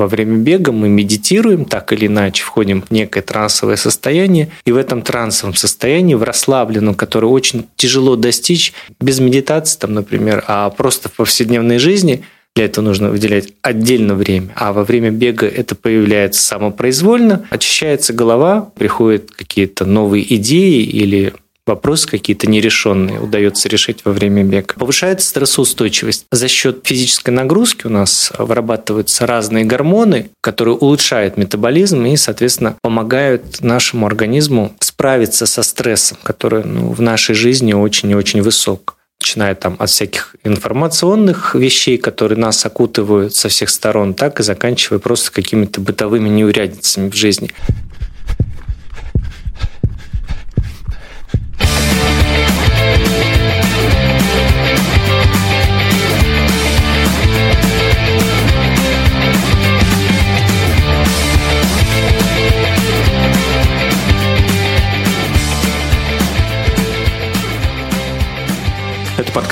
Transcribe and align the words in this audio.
Во 0.00 0.06
время 0.06 0.38
бега 0.38 0.72
мы 0.72 0.88
медитируем, 0.88 1.66
так 1.66 1.92
или 1.92 2.06
иначе, 2.06 2.42
входим 2.42 2.80
в 2.80 2.90
некое 2.90 3.20
трансовое 3.20 3.76
состояние, 3.76 4.48
и 4.64 4.72
в 4.72 4.78
этом 4.78 5.02
трансовом 5.02 5.54
состоянии, 5.54 6.14
в 6.14 6.22
расслабленном, 6.22 6.94
которое 6.94 7.26
очень 7.26 7.66
тяжело 7.76 8.16
достичь 8.16 8.72
без 8.98 9.20
медитации, 9.20 9.78
там, 9.78 9.92
например, 9.92 10.42
а 10.46 10.70
просто 10.70 11.10
в 11.10 11.12
повседневной 11.12 11.78
жизни– 11.78 12.24
для 12.56 12.64
этого 12.64 12.84
нужно 12.84 13.10
выделять 13.10 13.52
отдельно 13.62 14.16
время. 14.16 14.48
А 14.56 14.72
во 14.72 14.82
время 14.82 15.12
бега 15.12 15.46
это 15.46 15.76
появляется 15.76 16.42
самопроизвольно, 16.42 17.46
очищается 17.48 18.12
голова, 18.12 18.72
приходят 18.76 19.30
какие-то 19.30 19.84
новые 19.84 20.34
идеи 20.34 20.82
или 20.82 21.32
вопросы 21.70 22.08
какие-то 22.08 22.48
нерешенные 22.48 23.20
удается 23.20 23.68
решить 23.68 24.04
во 24.04 24.12
время 24.12 24.44
бега. 24.44 24.74
Повышается 24.74 25.28
стрессоустойчивость. 25.28 26.26
За 26.30 26.48
счет 26.48 26.80
физической 26.84 27.30
нагрузки 27.30 27.86
у 27.86 27.90
нас 27.90 28.32
вырабатываются 28.38 29.26
разные 29.26 29.64
гормоны, 29.64 30.30
которые 30.40 30.74
улучшают 30.74 31.36
метаболизм 31.36 32.04
и, 32.04 32.16
соответственно, 32.16 32.76
помогают 32.82 33.62
нашему 33.62 34.06
организму 34.06 34.74
справиться 34.80 35.46
со 35.46 35.62
стрессом, 35.62 36.18
который 36.22 36.64
ну, 36.64 36.90
в 36.90 37.00
нашей 37.00 37.34
жизни 37.34 37.72
очень 37.72 38.10
и 38.10 38.14
очень 38.14 38.42
высок 38.42 38.96
начиная 39.20 39.54
там 39.54 39.76
от 39.78 39.90
всяких 39.90 40.34
информационных 40.44 41.54
вещей, 41.54 41.98
которые 41.98 42.38
нас 42.38 42.64
окутывают 42.64 43.34
со 43.34 43.50
всех 43.50 43.68
сторон, 43.68 44.14
так 44.14 44.40
и 44.40 44.42
заканчивая 44.42 44.98
просто 44.98 45.30
какими-то 45.30 45.82
бытовыми 45.82 46.30
неурядицами 46.30 47.10
в 47.10 47.14
жизни. 47.14 47.50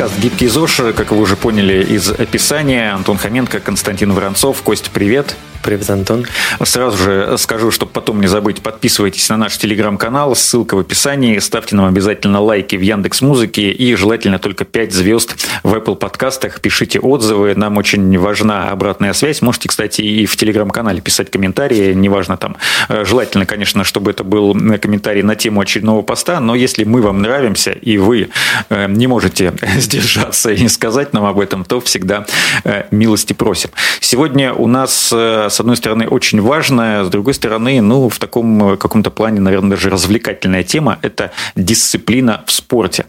Подкаст 0.09 0.23
«Гибкий 0.23 0.49
ЗОЖ». 0.49 0.95
Как 0.97 1.11
вы 1.11 1.21
уже 1.21 1.37
поняли 1.37 1.85
из 1.85 2.11
описания, 2.11 2.93
Антон 2.93 3.19
Хоменко, 3.19 3.61
Константин 3.61 4.13
Воронцов. 4.13 4.63
Костя, 4.63 4.91
привет. 4.93 5.37
Привет, 5.63 5.91
Антон. 5.91 6.25
Сразу 6.63 6.97
же 6.97 7.37
скажу, 7.37 7.71
чтобы 7.71 7.93
потом 7.93 8.21
не 8.21 8.27
забыть, 8.27 8.63
подписывайтесь 8.63 9.29
на 9.29 9.37
наш 9.37 9.59
телеграм-канал, 9.59 10.37
ссылка 10.37 10.77
в 10.77 10.79
описании, 10.79 11.39
ставьте 11.41 11.75
нам 11.75 11.87
обязательно 11.87 12.41
лайки 12.41 12.77
в 12.77 12.81
Яндекс 12.81 13.23
Музыке 13.23 13.71
и 13.71 13.95
желательно 13.97 14.39
только 14.39 14.65
5 14.65 14.93
звезд 14.93 15.37
в 15.65 15.75
Apple 15.75 15.97
подкастах, 15.97 16.61
пишите 16.61 17.01
отзывы, 17.01 17.55
нам 17.57 17.77
очень 17.77 18.17
важна 18.19 18.71
обратная 18.71 19.13
связь. 19.13 19.43
Можете, 19.43 19.69
кстати, 19.69 20.01
и 20.01 20.27
в 20.27 20.37
телеграм-канале 20.37 21.01
писать 21.01 21.31
комментарии, 21.31 21.93
неважно 21.93 22.37
там. 22.37 22.57
Желательно, 22.89 23.45
конечно, 23.45 23.85
чтобы 23.85 24.13
это 24.13 24.25
был 24.25 24.55
комментарий 24.81 25.23
на 25.23 25.35
тему 25.35 25.61
очередного 25.61 26.03
поста, 26.03 26.41
но 26.41 26.55
если 26.55 26.85
мы 26.85 27.03
вам 27.03 27.21
нравимся 27.21 27.73
и 27.73 27.99
вы 27.99 28.31
э, 28.71 28.87
не 28.89 29.07
можете 29.07 29.53
сдержаться 29.99 30.51
и 30.51 30.69
сказать 30.69 31.13
нам 31.13 31.25
об 31.25 31.41
этом, 31.41 31.65
то 31.65 31.81
всегда 31.81 32.27
э, 32.65 32.85
милости 32.91 33.33
просим. 33.33 33.71
Сегодня 34.01 34.53
у 34.53 34.67
нас 34.67 35.11
э, 35.13 35.49
с 35.51 35.61
одной 35.61 35.77
стороны, 35.77 36.07
очень 36.07 36.41
важная, 36.41 37.05
с 37.05 37.09
другой 37.09 37.35
стороны, 37.35 37.81
ну, 37.81 38.09
в 38.09 38.19
таком 38.19 38.73
э, 38.73 38.77
каком-то 38.77 39.11
плане, 39.11 39.41
наверное, 39.41 39.71
даже 39.71 39.91
развлекательная 39.91 40.63
тема– 40.63 40.99
это 41.03 41.33
дисциплина 41.57 42.43
в 42.47 42.53
спорте. 42.53 43.07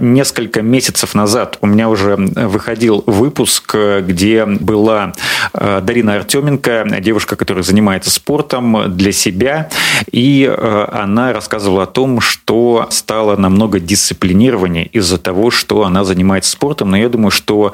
Несколько 0.00 0.62
месяцев 0.62 1.14
назад 1.14 1.58
у 1.60 1.66
меня 1.66 1.88
уже 1.88 2.16
выходил 2.16 3.02
выпуск, 3.06 3.74
где 4.00 4.44
была 4.44 5.12
Дарина 5.52 6.16
Артеменко, 6.16 6.86
девушка, 7.00 7.36
которая 7.36 7.62
занимается 7.62 8.10
спортом 8.10 8.96
для 8.96 9.12
себя, 9.12 9.68
и 10.10 10.50
она 10.92 11.32
рассказывала 11.32 11.84
о 11.84 11.86
том, 11.86 12.20
что 12.20 12.86
стала 12.90 13.36
намного 13.36 13.80
дисциплинированнее 13.80 14.86
из-за 14.86 15.18
того, 15.18 15.50
что 15.50 15.84
она 15.84 16.04
занимается 16.08 16.50
спортом. 16.50 16.90
Но 16.90 16.96
я 16.96 17.08
думаю, 17.08 17.30
что 17.30 17.72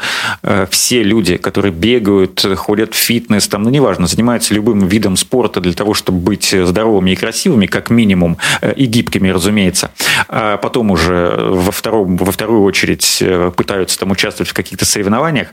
все 0.71 1.03
люди, 1.03 1.37
которые 1.37 1.73
бегают, 1.73 2.45
ходят 2.57 2.95
в 2.95 2.97
фитнес, 2.97 3.49
там, 3.49 3.63
ну, 3.63 3.71
не 3.71 3.81
неважно, 3.85 4.07
занимаются 4.07 4.55
любым 4.55 4.89
видом 4.89 5.17
спорта 5.17 5.61
для 5.61 5.75
того, 5.75 5.93
чтобы 5.93 6.19
быть 6.19 6.55
здоровыми 6.65 7.11
и 7.11 7.17
красивыми, 7.17 7.67
как 7.67 7.91
минимум, 7.91 8.39
э, 8.63 8.73
и 8.73 8.87
гибкими, 8.87 9.29
разумеется, 9.29 9.91
а 10.29 10.57
потом 10.57 10.91
уже 10.91 11.37
во, 11.51 11.71
втором, 11.71 12.17
во 12.17 12.33
вторую 12.33 12.63
очередь 12.63 13.19
э, 13.21 13.53
пытаются 13.55 13.99
там 13.99 14.11
участвовать 14.11 14.51
в 14.51 14.55
каких-то 14.55 14.87
соревнованиях, 14.87 15.49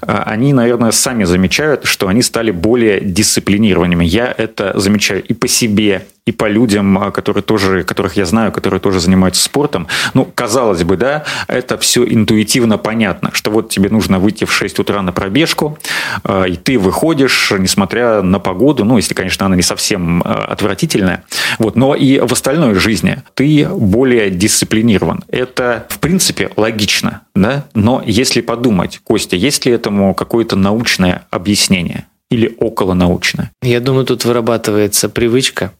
э, 0.00 0.22
они, 0.26 0.54
наверное, 0.54 0.92
сами 0.92 1.24
замечают, 1.24 1.84
что 1.84 2.08
они 2.08 2.22
стали 2.22 2.50
более 2.50 3.00
дисциплинированными. 3.00 4.04
Я 4.04 4.34
это 4.36 4.72
замечаю 4.80 5.22
и 5.22 5.34
по 5.34 5.46
себе, 5.46 6.06
и 6.26 6.32
по 6.32 6.48
людям, 6.48 6.98
а, 6.98 7.10
которые 7.10 7.42
тоже, 7.42 7.84
которых 7.84 8.16
я 8.16 8.24
знаю, 8.24 8.50
которые 8.50 8.80
тоже 8.80 9.00
занимаются 9.00 9.42
спортом. 9.42 9.88
Ну, 10.14 10.24
казалось 10.34 10.82
бы, 10.82 10.96
да, 10.96 11.24
это 11.48 11.76
все 11.78 12.04
интуитивно 12.04 12.78
понятно, 12.78 13.30
что 13.32 13.50
вот 13.50 13.68
тебе 13.68 13.90
нужно 13.90 14.18
выйти 14.18 14.44
в 14.44 14.52
6 14.52 14.78
утра 14.78 15.02
на 15.02 15.12
пробежку, 15.12 15.78
а, 16.22 16.44
и 16.44 16.56
ты 16.56 16.78
выходишь, 16.78 17.52
несмотря 17.58 18.22
на 18.22 18.38
погоду, 18.38 18.84
ну, 18.84 18.96
если, 18.96 19.14
конечно, 19.14 19.44
она 19.44 19.56
не 19.56 19.62
совсем 19.62 20.22
а, 20.24 20.46
отвратительная, 20.46 21.24
вот, 21.58 21.76
но 21.76 21.94
и 21.94 22.18
в 22.20 22.32
остальной 22.32 22.74
жизни 22.74 23.22
ты 23.34 23.68
более 23.68 24.30
дисциплинирован. 24.30 25.24
Это, 25.28 25.86
в 25.90 25.98
принципе, 25.98 26.50
логично, 26.56 27.22
да, 27.34 27.66
но 27.74 28.02
если 28.04 28.40
подумать, 28.40 29.00
Костя, 29.04 29.36
есть 29.36 29.66
ли 29.66 29.72
этому 29.72 30.14
какое-то 30.14 30.56
научное 30.56 31.26
объяснение? 31.30 32.06
или 32.30 32.56
околонаучное? 32.58 33.52
Я 33.62 33.78
думаю, 33.78 34.06
тут 34.06 34.24
вырабатывается 34.24 35.08
привычка 35.08 35.72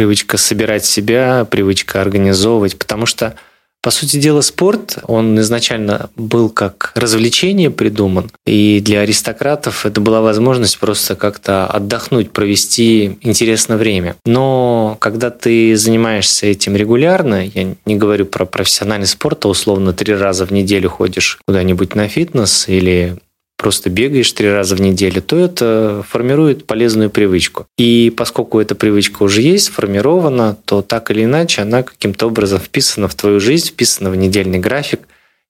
привычка 0.00 0.38
собирать 0.38 0.86
себя, 0.86 1.44
привычка 1.44 2.00
организовывать, 2.00 2.78
потому 2.78 3.04
что 3.04 3.34
по 3.82 3.90
сути 3.90 4.16
дела, 4.16 4.40
спорт, 4.40 4.96
он 5.02 5.38
изначально 5.40 6.08
был 6.16 6.48
как 6.48 6.92
развлечение 6.94 7.70
придуман, 7.70 8.30
и 8.46 8.80
для 8.82 9.00
аристократов 9.00 9.84
это 9.84 10.00
была 10.00 10.22
возможность 10.22 10.78
просто 10.78 11.16
как-то 11.16 11.66
отдохнуть, 11.66 12.30
провести 12.30 13.18
интересное 13.20 13.76
время. 13.76 14.16
Но 14.24 14.96
когда 15.00 15.28
ты 15.28 15.76
занимаешься 15.76 16.46
этим 16.46 16.76
регулярно, 16.76 17.44
я 17.44 17.74
не 17.84 17.96
говорю 17.96 18.24
про 18.24 18.46
профессиональный 18.46 19.06
спорт, 19.06 19.44
а 19.44 19.48
условно 19.48 19.92
три 19.92 20.14
раза 20.14 20.46
в 20.46 20.50
неделю 20.50 20.88
ходишь 20.88 21.40
куда-нибудь 21.46 21.94
на 21.94 22.08
фитнес 22.08 22.70
или 22.70 23.18
просто 23.60 23.90
бегаешь 23.90 24.32
три 24.32 24.50
раза 24.50 24.74
в 24.74 24.80
неделю, 24.80 25.20
то 25.20 25.38
это 25.38 26.02
формирует 26.08 26.64
полезную 26.64 27.10
привычку. 27.10 27.66
И 27.76 28.10
поскольку 28.16 28.58
эта 28.58 28.74
привычка 28.74 29.22
уже 29.22 29.42
есть, 29.42 29.66
сформирована, 29.66 30.56
то 30.64 30.80
так 30.80 31.10
или 31.10 31.24
иначе 31.24 31.60
она 31.60 31.82
каким-то 31.82 32.26
образом 32.26 32.58
вписана 32.58 33.06
в 33.06 33.14
твою 33.14 33.38
жизнь, 33.38 33.68
вписана 33.68 34.10
в 34.10 34.16
недельный 34.16 34.58
график, 34.58 35.00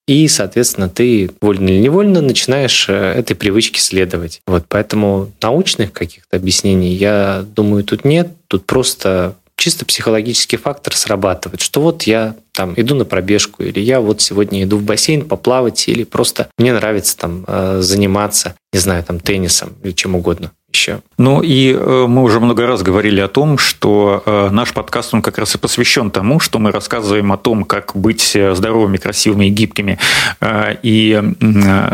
и, 0.07 0.27
соответственно, 0.27 0.89
ты 0.89 1.31
вольно 1.39 1.69
или 1.69 1.77
невольно 1.77 2.21
начинаешь 2.21 2.87
э, 2.89 2.93
этой 2.93 3.35
привычке 3.35 3.79
следовать. 3.79 4.41
Вот, 4.45 4.65
поэтому 4.67 5.31
научных 5.41 5.93
каких-то 5.93 6.35
объяснений, 6.35 6.93
я 6.93 7.45
думаю, 7.55 7.85
тут 7.85 8.03
нет. 8.03 8.27
Тут 8.47 8.65
просто 8.65 9.35
чисто 9.55 9.85
психологический 9.85 10.57
фактор 10.57 10.95
срабатывает, 10.95 11.61
что 11.61 11.81
вот 11.81 12.03
я 12.03 12.35
там 12.51 12.73
иду 12.75 12.95
на 12.95 13.05
пробежку, 13.05 13.63
или 13.63 13.79
я 13.79 14.01
вот 14.01 14.21
сегодня 14.21 14.63
иду 14.63 14.77
в 14.77 14.83
бассейн 14.83 15.27
поплавать, 15.27 15.87
или 15.87 16.03
просто 16.03 16.49
мне 16.57 16.73
нравится 16.73 17.17
там 17.17 17.45
э, 17.47 17.79
заниматься, 17.81 18.55
не 18.73 18.79
знаю, 18.79 19.03
там 19.03 19.19
теннисом 19.19 19.75
или 19.83 19.91
чем 19.91 20.15
угодно 20.15 20.51
еще. 20.73 21.01
Ну 21.17 21.41
и 21.41 21.73
э, 21.73 22.05
мы 22.07 22.23
уже 22.23 22.39
много 22.39 22.65
раз 22.65 22.81
говорили 22.81 23.19
о 23.19 23.27
том, 23.27 23.57
что 23.57 24.23
э, 24.25 24.49
наш 24.51 24.73
подкаст, 24.73 25.13
он 25.13 25.21
как 25.21 25.37
раз 25.37 25.55
и 25.55 25.57
посвящен 25.57 26.11
тому, 26.11 26.39
что 26.39 26.59
мы 26.59 26.71
рассказываем 26.71 27.31
о 27.31 27.37
том, 27.37 27.63
как 27.63 27.95
быть 27.95 28.37
здоровыми, 28.53 28.97
красивыми 28.97 29.45
и 29.45 29.49
гибкими, 29.49 29.99
и 30.83 31.21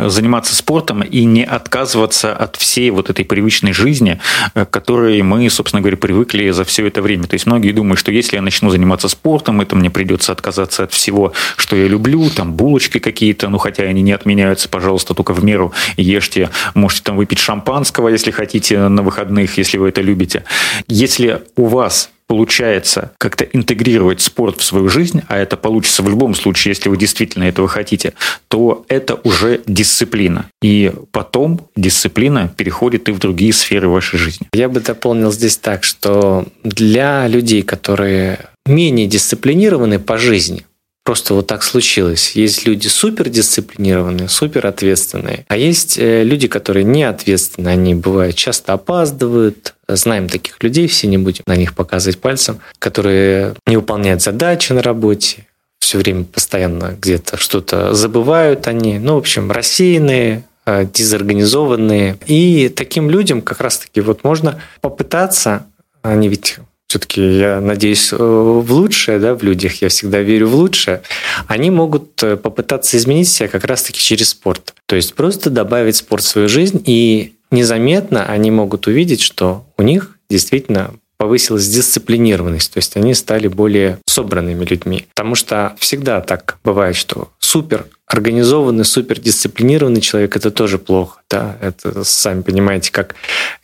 заниматься 0.05 0.55
спортом, 0.55 1.01
и 1.01 1.25
не 1.25 1.43
отказываться 1.43 2.35
от 2.35 2.55
всей 2.55 2.89
вот 2.91 3.09
этой 3.09 3.25
привычной 3.25 3.73
жизни, 3.73 4.19
к 4.53 4.65
которой 4.65 5.21
мы, 5.21 5.49
собственно 5.49 5.81
говоря, 5.81 5.97
привыкли 5.97 6.49
за 6.51 6.63
все 6.63 6.87
это 6.87 7.01
время. 7.01 7.27
То 7.27 7.33
есть 7.33 7.45
многие 7.45 7.71
думают, 7.71 7.99
что 7.99 8.11
если 8.11 8.35
я 8.35 8.41
начну 8.41 8.69
заниматься 8.69 9.09
спортом, 9.09 9.61
это 9.61 9.75
мне 9.75 9.89
придется 9.89 10.31
отказаться 10.31 10.83
от 10.83 10.93
всего, 10.93 11.33
что 11.57 11.75
я 11.75 11.87
люблю, 11.87 12.29
там 12.29 12.53
булочки 12.53 12.99
какие-то, 12.99 13.49
ну 13.49 13.57
хотя 13.57 13.83
они 13.83 14.01
не 14.01 14.11
отменяются, 14.11 14.69
пожалуйста, 14.69 15.13
только 15.13 15.33
в 15.33 15.43
меру 15.43 15.73
ешьте, 15.97 16.49
можете 16.73 17.03
там 17.03 17.17
выпить 17.17 17.39
шампанского, 17.39 18.09
если 18.09 18.31
хотите, 18.31 18.66
на 18.71 19.01
выходных, 19.01 19.57
если 19.57 19.77
вы 19.77 19.89
это 19.89 20.01
любите. 20.01 20.43
Если 20.87 21.43
у 21.55 21.65
вас 21.65 22.09
получается 22.27 23.13
как-то 23.17 23.45
интегрировать 23.45 24.21
спорт 24.21 24.59
в 24.59 24.63
свою 24.63 24.89
жизнь, 24.89 25.21
а 25.27 25.37
это 25.37 25.57
получится 25.57 26.03
в 26.03 26.09
любом 26.09 26.35
случае, 26.35 26.71
если 26.71 26.89
вы 26.89 26.97
действительно 26.97 27.45
этого 27.45 27.67
хотите, 27.67 28.13
то 28.49 28.85
это 28.89 29.15
уже 29.23 29.61
дисциплина. 29.65 30.45
И 30.61 30.91
потом 31.11 31.61
дисциплина 31.75 32.53
переходит 32.55 33.09
и 33.09 33.13
в 33.13 33.19
другие 33.19 33.53
сферы 33.53 33.87
вашей 33.87 34.19
жизни. 34.19 34.47
Я 34.53 34.67
бы 34.69 34.81
дополнил 34.81 35.31
здесь 35.31 35.57
так, 35.57 35.83
что 35.83 36.45
для 36.63 37.27
людей, 37.27 37.63
которые 37.63 38.39
менее 38.65 39.07
дисциплинированы 39.07 39.97
по 39.97 40.17
жизни, 40.17 40.65
Просто 41.07 41.35
вот 41.35 41.47
так 41.47 41.63
случилось. 41.63 42.33
Есть 42.33 42.65
люди 42.65 42.89
супер 42.89 43.29
дисциплинированные, 43.29 44.27
супер 44.27 44.67
ответственные, 44.67 45.45
а 45.47 45.55
есть 45.55 45.97
э, 45.97 46.25
люди, 46.25 46.49
которые 46.49 46.83
не 46.83 47.03
ответственны. 47.03 47.69
Они 47.69 47.95
бывают 47.95 48.35
часто 48.35 48.73
опаздывают. 48.73 49.73
Знаем 49.87 50.27
таких 50.27 50.61
людей, 50.61 50.89
все 50.89 51.07
не 51.07 51.17
будем 51.17 51.43
на 51.47 51.55
них 51.55 51.75
показывать 51.75 52.19
пальцем, 52.19 52.59
которые 52.77 53.55
не 53.65 53.77
выполняют 53.77 54.21
задачи 54.21 54.73
на 54.73 54.81
работе, 54.81 55.47
все 55.79 55.97
время 55.97 56.25
постоянно 56.25 56.97
где-то 56.99 57.37
что-то 57.37 57.93
забывают 57.93 58.67
они. 58.67 58.99
Ну, 58.99 59.15
в 59.15 59.19
общем, 59.19 59.49
рассеянные, 59.49 60.43
э, 60.65 60.85
дезорганизованные. 60.93 62.17
И 62.25 62.67
таким 62.67 63.09
людям 63.09 63.41
как 63.41 63.61
раз-таки 63.61 64.01
вот 64.01 64.25
можно 64.25 64.61
попытаться, 64.81 65.67
они 66.01 66.27
ведь 66.27 66.57
все-таки 66.87 67.21
я 67.21 67.59
надеюсь 67.59 68.13
э, 68.13 68.15
в 68.15 68.71
лучшее, 68.71 69.19
да, 69.19 69.35
в 69.35 69.43
людях, 69.43 69.81
я 69.81 69.89
всегда 69.89 70.21
верю 70.21 70.47
в 70.47 70.55
лучшее, 70.55 71.01
они 71.47 71.69
могут 71.69 72.23
э, 72.23 72.37
попытаться 72.37 72.97
изменить 72.97 73.29
себя 73.29 73.49
как 73.49 73.65
раз-таки 73.65 73.99
через 73.99 74.29
спорт. 74.29 74.73
То 74.85 74.95
есть 74.95 75.13
просто 75.13 75.49
добавить 75.49 75.97
спорт 75.97 76.23
в 76.23 76.27
свою 76.27 76.47
жизнь, 76.47 76.81
и 76.85 77.33
незаметно 77.51 78.25
они 78.25 78.51
могут 78.51 78.87
увидеть, 78.87 79.21
что 79.21 79.65
у 79.77 79.83
них 79.83 80.17
действительно 80.29 80.93
повысилась 81.17 81.67
дисциплинированность, 81.67 82.71
то 82.73 82.77
есть 82.77 82.95
они 82.95 83.13
стали 83.13 83.47
более 83.47 83.99
собранными 84.05 84.63
людьми. 84.63 85.07
Потому 85.15 85.35
что 85.35 85.75
всегда 85.79 86.21
так 86.21 86.57
бывает, 86.63 86.95
что 86.95 87.31
супер 87.39 87.87
организованный, 88.07 88.85
супер 88.85 89.19
дисциплинированный 89.19 89.99
человек, 89.99 90.35
это 90.37 90.49
тоже 90.49 90.79
плохо. 90.79 91.19
Да? 91.29 91.57
Это, 91.61 92.05
сами 92.05 92.41
понимаете, 92.41 92.91
как 92.91 93.15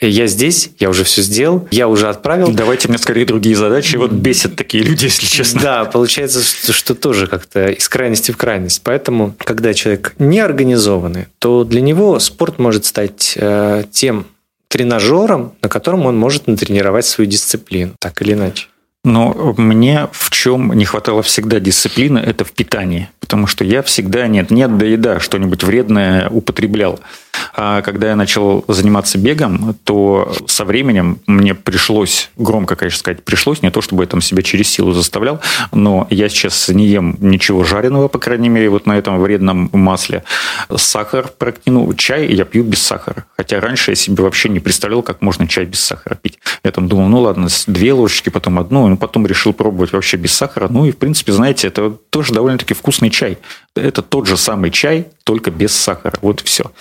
я 0.02 0.28
здесь, 0.28 0.72
я 0.80 0.90
уже 0.90 1.06
все 1.06 1.22
сделал, 1.22 1.68
я 1.72 1.88
уже 1.88 2.10
отправил. 2.10 2.52
Давайте 2.52 2.90
мне 2.90 2.98
скорее 2.98 3.26
другие 3.26 3.56
задачи. 3.56 3.96
Вот 3.96 4.12
бесят 4.12 4.58
такие 4.58 4.84
люди, 4.84 5.06
если 5.06 5.26
честно. 5.26 5.62
Да, 5.62 5.86
получается, 5.86 6.44
что, 6.44 6.74
что 6.74 6.94
тоже 6.94 7.28
как-то 7.28 7.68
из 7.68 7.88
крайности 7.88 8.32
в 8.32 8.38
крайность. 8.38 8.82
Поэтому, 8.84 9.34
когда 9.38 9.74
человек 9.74 10.14
не 10.20 10.40
организованный, 10.40 11.28
то 11.40 11.64
для 11.64 11.80
него 11.80 12.20
спорт 12.20 12.60
может 12.60 12.86
стать 12.86 13.34
э, 13.38 13.86
тем 13.92 14.28
тренажером, 14.68 15.54
на 15.62 15.70
котором 15.70 16.06
он 16.06 16.18
может 16.18 16.48
натренировать 16.48 17.06
свою 17.06 17.30
дисциплину, 17.30 17.94
так 18.00 18.22
или 18.22 18.34
иначе. 18.34 18.68
Но 19.04 19.54
мне 19.58 20.08
в 20.12 20.30
чем 20.30 20.72
не 20.74 20.86
хватало 20.86 21.24
всегда 21.24 21.60
дисциплины, 21.60 22.20
это 22.20 22.46
в 22.46 22.54
питании. 22.54 23.10
Потому 23.20 23.48
что 23.48 23.66
я 23.66 23.82
всегда 23.82 24.28
нет, 24.28 24.50
нет 24.50 24.78
да 24.78 24.86
еда, 24.86 25.20
что-нибудь 25.20 25.64
вредное 25.64 26.30
употреблял. 26.30 27.00
А 27.56 27.82
когда 27.82 28.10
я 28.10 28.16
начал 28.16 28.66
заниматься 28.68 29.18
бегом, 29.18 29.76
то 29.84 30.34
со 30.48 30.66
временем 30.66 31.20
мне 31.28 31.54
пришлось, 31.54 32.32
громко, 32.36 32.76
конечно, 32.76 33.00
сказать, 33.00 33.24
пришлось, 33.24 33.62
не 33.62 33.70
то 33.70 33.82
чтобы 33.82 34.04
я 34.04 34.08
там 34.08 34.22
себя 34.22 34.42
через 34.42 34.70
силу 34.70 34.92
заставлял, 34.92 35.40
но 35.72 36.08
я 36.10 36.30
сейчас 36.30 36.70
не 36.70 36.88
ем 36.88 37.16
ничего 37.20 37.64
жареного, 37.64 38.08
по 38.08 38.18
крайней 38.18 38.50
мере, 38.50 38.70
вот 38.70 38.88
на 38.88 38.98
этом 38.98 39.20
вредном 39.20 39.70
масле. 39.72 40.24
Сахар, 40.76 41.32
ну, 41.66 41.94
чай 41.94 42.34
я 42.34 42.46
пью 42.46 42.64
без 42.64 42.82
сахара. 42.82 43.26
Хотя 43.38 43.60
раньше 43.60 43.92
я 43.92 43.96
себе 43.96 44.24
вообще 44.24 44.50
не 44.50 44.60
представлял, 44.60 45.04
как 45.04 45.22
можно 45.22 45.48
чай 45.48 45.66
без 45.66 45.80
сахара 45.80 46.16
пить. 46.16 46.40
Я 46.64 46.72
там 46.72 46.88
думал, 46.88 47.08
ну 47.08 47.22
ладно, 47.22 47.48
две 47.68 47.94
ложечки, 47.94 48.30
потом 48.30 48.58
одну, 48.58 48.88
ну 48.88 48.98
потом 48.98 49.28
решил 49.28 49.54
пробовать 49.54 49.94
вообще 49.94 50.18
без 50.18 50.34
сахара. 50.34 50.68
Ну 50.70 50.86
и, 50.86 50.92
в 50.92 50.98
принципе, 50.98 51.32
знаете, 51.32 51.68
это 51.68 51.92
тоже 52.10 52.34
довольно-таки 52.34 52.74
вкусный 52.74 53.10
чай. 53.12 53.38
Это 53.76 54.02
тот 54.02 54.28
же 54.28 54.38
самый 54.38 54.72
чай, 54.72 55.08
только 55.24 55.52
без 55.52 55.74
сахара. 55.74 56.18
Вот 56.22 56.42
и 56.42 56.46
все. 56.46 56.72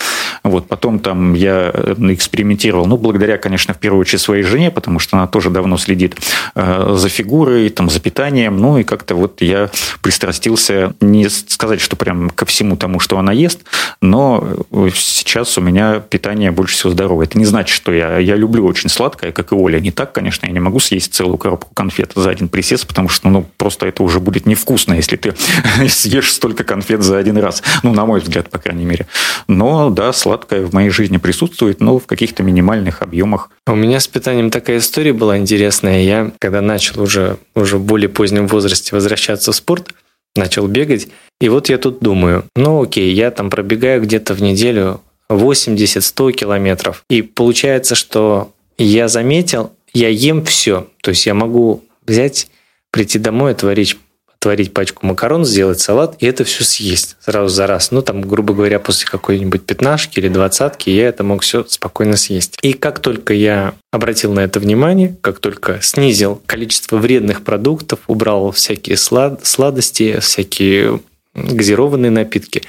Вот, 0.43 0.67
потом 0.67 0.99
там 0.99 1.33
я 1.33 1.71
э, 1.73 1.95
экспериментировал, 2.09 2.85
ну, 2.85 2.97
благодаря, 2.97 3.37
конечно, 3.37 3.73
в 3.73 3.77
первую 3.77 4.01
очередь 4.01 4.21
своей 4.21 4.43
жене, 4.43 4.71
потому 4.71 4.99
что 4.99 5.17
она 5.17 5.27
тоже 5.27 5.49
давно 5.49 5.77
следит 5.77 6.17
э, 6.55 6.93
за 6.95 7.09
фигурой, 7.09 7.69
там, 7.69 7.89
за 7.89 8.01
питанием, 8.01 8.57
ну, 8.57 8.77
и 8.77 8.83
как-то 8.83 9.15
вот 9.15 9.41
я 9.41 9.69
пристрастился, 10.01 10.93
не 10.99 11.29
сказать, 11.29 11.79
что 11.79 11.95
прям 11.95 12.29
ко 12.29 12.45
всему 12.45 12.75
тому, 12.75 12.99
что 12.99 13.17
она 13.17 13.31
ест, 13.31 13.61
но 14.01 14.45
э, 14.71 14.89
сейчас 14.93 15.57
у 15.57 15.61
меня 15.61 16.01
питание 16.01 16.51
больше 16.51 16.75
всего 16.75 16.91
здоровое. 16.91 17.25
Это 17.25 17.37
не 17.37 17.45
значит, 17.45 17.73
что 17.73 17.93
я, 17.93 18.17
я 18.17 18.35
люблю 18.35 18.65
очень 18.65 18.89
сладкое, 18.89 19.31
как 19.31 19.53
и 19.53 19.55
Оля. 19.55 19.79
Не 19.79 19.91
так, 19.91 20.11
конечно, 20.11 20.45
я 20.45 20.51
не 20.51 20.59
могу 20.59 20.79
съесть 20.79 21.13
целую 21.13 21.37
коробку 21.37 21.73
конфет 21.73 22.11
за 22.15 22.29
один 22.29 22.49
присест, 22.49 22.85
потому 22.87 23.07
что, 23.07 23.29
ну, 23.29 23.45
просто 23.57 23.85
это 23.85 24.03
уже 24.03 24.19
будет 24.19 24.45
невкусно, 24.45 24.93
если 24.93 25.15
ты 25.15 25.33
съешь 25.87 26.33
столько 26.33 26.65
конфет 26.65 27.01
за 27.01 27.17
один 27.17 27.37
раз. 27.37 27.63
Ну, 27.83 27.93
на 27.93 28.05
мой 28.05 28.19
взгляд, 28.19 28.32
по 28.41 28.57
крайней 28.57 28.85
мере. 28.85 29.05
Но, 29.47 29.89
да, 29.89 30.11
сладкое 30.13 30.65
в 30.65 30.73
моей 30.73 30.89
жизни 30.89 31.17
присутствует, 31.17 31.79
но 31.79 31.99
в 31.99 32.07
каких-то 32.07 32.41
минимальных 32.43 33.01
объемах. 33.01 33.49
У 33.67 33.75
меня 33.75 33.99
с 33.99 34.07
питанием 34.07 34.49
такая 34.49 34.79
история 34.79 35.13
была 35.13 35.37
интересная. 35.37 36.01
Я, 36.01 36.31
когда 36.39 36.61
начал 36.61 37.01
уже, 37.01 37.37
уже 37.55 37.77
в 37.77 37.83
более 37.83 38.09
позднем 38.09 38.47
возрасте 38.47 38.95
возвращаться 38.95 39.51
в 39.51 39.55
спорт, 39.55 39.93
начал 40.35 40.67
бегать, 40.67 41.09
и 41.39 41.49
вот 41.49 41.69
я 41.69 41.77
тут 41.77 41.99
думаю, 41.99 42.45
ну 42.55 42.81
окей, 42.81 43.13
я 43.13 43.29
там 43.29 43.49
пробегаю 43.49 44.01
где-то 44.01 44.33
в 44.33 44.41
неделю 44.41 45.01
80-100 45.29 46.31
километров. 46.31 47.03
И 47.09 47.21
получается, 47.21 47.95
что 47.95 48.51
я 48.77 49.07
заметил, 49.07 49.71
я 49.93 50.09
ем 50.09 50.43
все. 50.45 50.87
То 51.01 51.09
есть 51.09 51.25
я 51.25 51.33
могу 51.33 51.83
взять, 52.05 52.47
прийти 52.91 53.19
домой, 53.19 53.51
отварить 53.51 53.97
творить 54.43 54.73
пачку 54.73 55.05
макарон, 55.05 55.45
сделать 55.45 55.79
салат, 55.79 56.17
и 56.19 56.25
это 56.25 56.43
все 56.43 56.65
съесть 56.65 57.15
сразу 57.21 57.47
за 57.47 57.65
раз. 57.65 57.91
Ну, 57.91 58.01
там, 58.01 58.21
грубо 58.21 58.53
говоря, 58.53 58.77
после 58.77 59.07
какой-нибудь 59.07 59.65
пятнашки 59.65 60.19
или 60.19 60.27
двадцатки 60.27 60.89
я 60.89 61.07
это 61.07 61.23
мог 61.23 61.43
все 61.43 61.63
спокойно 61.65 62.17
съесть. 62.17 62.57
И 62.61 62.73
как 62.73 62.99
только 62.99 63.33
я 63.33 63.73
обратил 63.89 64.33
на 64.33 64.41
это 64.41 64.59
внимание, 64.59 65.15
как 65.21 65.39
только 65.39 65.81
снизил 65.81 66.41
количество 66.45 66.97
вредных 66.97 67.45
продуктов, 67.45 67.99
убрал 68.07 68.51
всякие 68.51 68.97
слад 68.97 69.45
сладости, 69.45 70.19
всякие 70.19 70.99
газированные 71.33 72.11
напитки, 72.11 72.63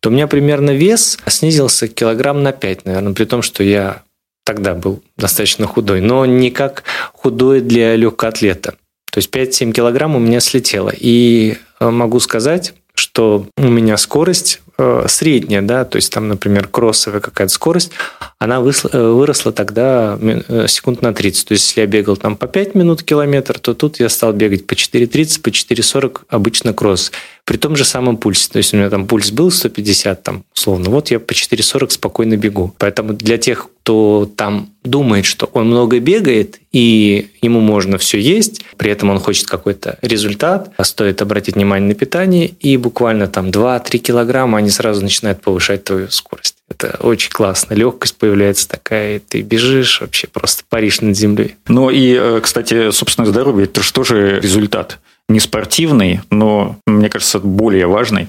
то 0.00 0.08
у 0.08 0.12
меня 0.12 0.26
примерно 0.26 0.72
вес 0.72 1.16
снизился 1.28 1.86
килограмм 1.86 2.42
на 2.42 2.50
5, 2.50 2.86
наверное, 2.86 3.12
при 3.12 3.24
том, 3.24 3.42
что 3.42 3.62
я 3.62 4.02
тогда 4.44 4.74
был 4.74 5.00
достаточно 5.16 5.68
худой, 5.68 6.00
но 6.00 6.26
не 6.26 6.50
как 6.50 6.82
худой 7.12 7.60
для 7.60 7.94
легкоатлета. 7.94 8.74
То 9.10 9.18
есть 9.18 9.34
5-7 9.34 9.72
килограмм 9.72 10.16
у 10.16 10.18
меня 10.18 10.40
слетело. 10.40 10.92
И 10.96 11.56
э, 11.80 11.90
могу 11.90 12.20
сказать, 12.20 12.74
что 12.94 13.46
у 13.56 13.62
меня 13.62 13.96
скорость 13.96 14.60
э, 14.78 15.06
средняя, 15.08 15.62
да, 15.62 15.84
то 15.84 15.96
есть 15.96 16.12
там, 16.12 16.28
например, 16.28 16.68
кроссовая 16.68 17.20
какая-то 17.20 17.52
скорость, 17.52 17.92
она 18.38 18.56
э, 18.56 18.60
выросла 18.60 19.52
тогда 19.52 20.18
секунд 20.68 21.02
на 21.02 21.12
30. 21.12 21.48
То 21.48 21.52
есть 21.52 21.68
если 21.68 21.80
я 21.80 21.86
бегал 21.86 22.16
там 22.16 22.36
по 22.36 22.46
5 22.46 22.74
минут 22.74 23.02
километр, 23.02 23.58
то 23.58 23.74
тут 23.74 24.00
я 24.00 24.08
стал 24.08 24.32
бегать 24.32 24.66
по 24.66 24.74
4.30, 24.74 25.42
по 25.42 25.48
4.40 25.48 26.20
обычно 26.28 26.72
кросс 26.72 27.10
при 27.50 27.56
том 27.56 27.74
же 27.74 27.84
самом 27.84 28.16
пульсе. 28.16 28.48
То 28.48 28.58
есть 28.58 28.72
у 28.74 28.76
меня 28.76 28.88
там 28.90 29.08
пульс 29.08 29.32
был 29.32 29.50
150, 29.50 30.22
там, 30.22 30.44
условно, 30.54 30.88
вот 30.88 31.10
я 31.10 31.18
по 31.18 31.32
4,40 31.32 31.90
спокойно 31.90 32.36
бегу. 32.36 32.72
Поэтому 32.78 33.12
для 33.12 33.38
тех, 33.38 33.66
кто 33.82 34.30
там 34.36 34.70
думает, 34.84 35.24
что 35.24 35.46
он 35.46 35.66
много 35.66 35.98
бегает, 35.98 36.60
и 36.70 37.26
ему 37.42 37.58
можно 37.58 37.98
все 37.98 38.20
есть, 38.20 38.62
при 38.76 38.92
этом 38.92 39.10
он 39.10 39.18
хочет 39.18 39.48
какой-то 39.48 39.98
результат, 40.00 40.70
а 40.76 40.84
стоит 40.84 41.22
обратить 41.22 41.56
внимание 41.56 41.88
на 41.88 41.94
питание, 41.94 42.46
и 42.46 42.76
буквально 42.76 43.26
там 43.26 43.48
2-3 43.48 43.98
килограмма 43.98 44.58
они 44.58 44.70
сразу 44.70 45.02
начинают 45.02 45.40
повышать 45.40 45.82
твою 45.82 46.08
скорость. 46.08 46.54
Это 46.70 46.96
очень 47.00 47.30
классно. 47.30 47.74
Легкость 47.74 48.16
появляется 48.16 48.68
такая, 48.68 49.20
ты 49.20 49.42
бежишь, 49.42 50.00
вообще 50.00 50.28
просто 50.28 50.62
паришь 50.68 51.00
над 51.00 51.16
землей. 51.16 51.56
Ну 51.68 51.90
и, 51.90 52.16
э, 52.18 52.40
кстати, 52.42 52.90
собственно, 52.92 53.26
здоровье– 53.26 53.64
это 53.66 53.82
же 53.82 53.92
тоже 53.92 54.40
результат 54.40 54.98
не 55.30 55.40
спортивный, 55.40 56.20
но, 56.30 56.76
мне 56.86 57.08
кажется, 57.08 57.38
более 57.38 57.86
важный. 57.86 58.28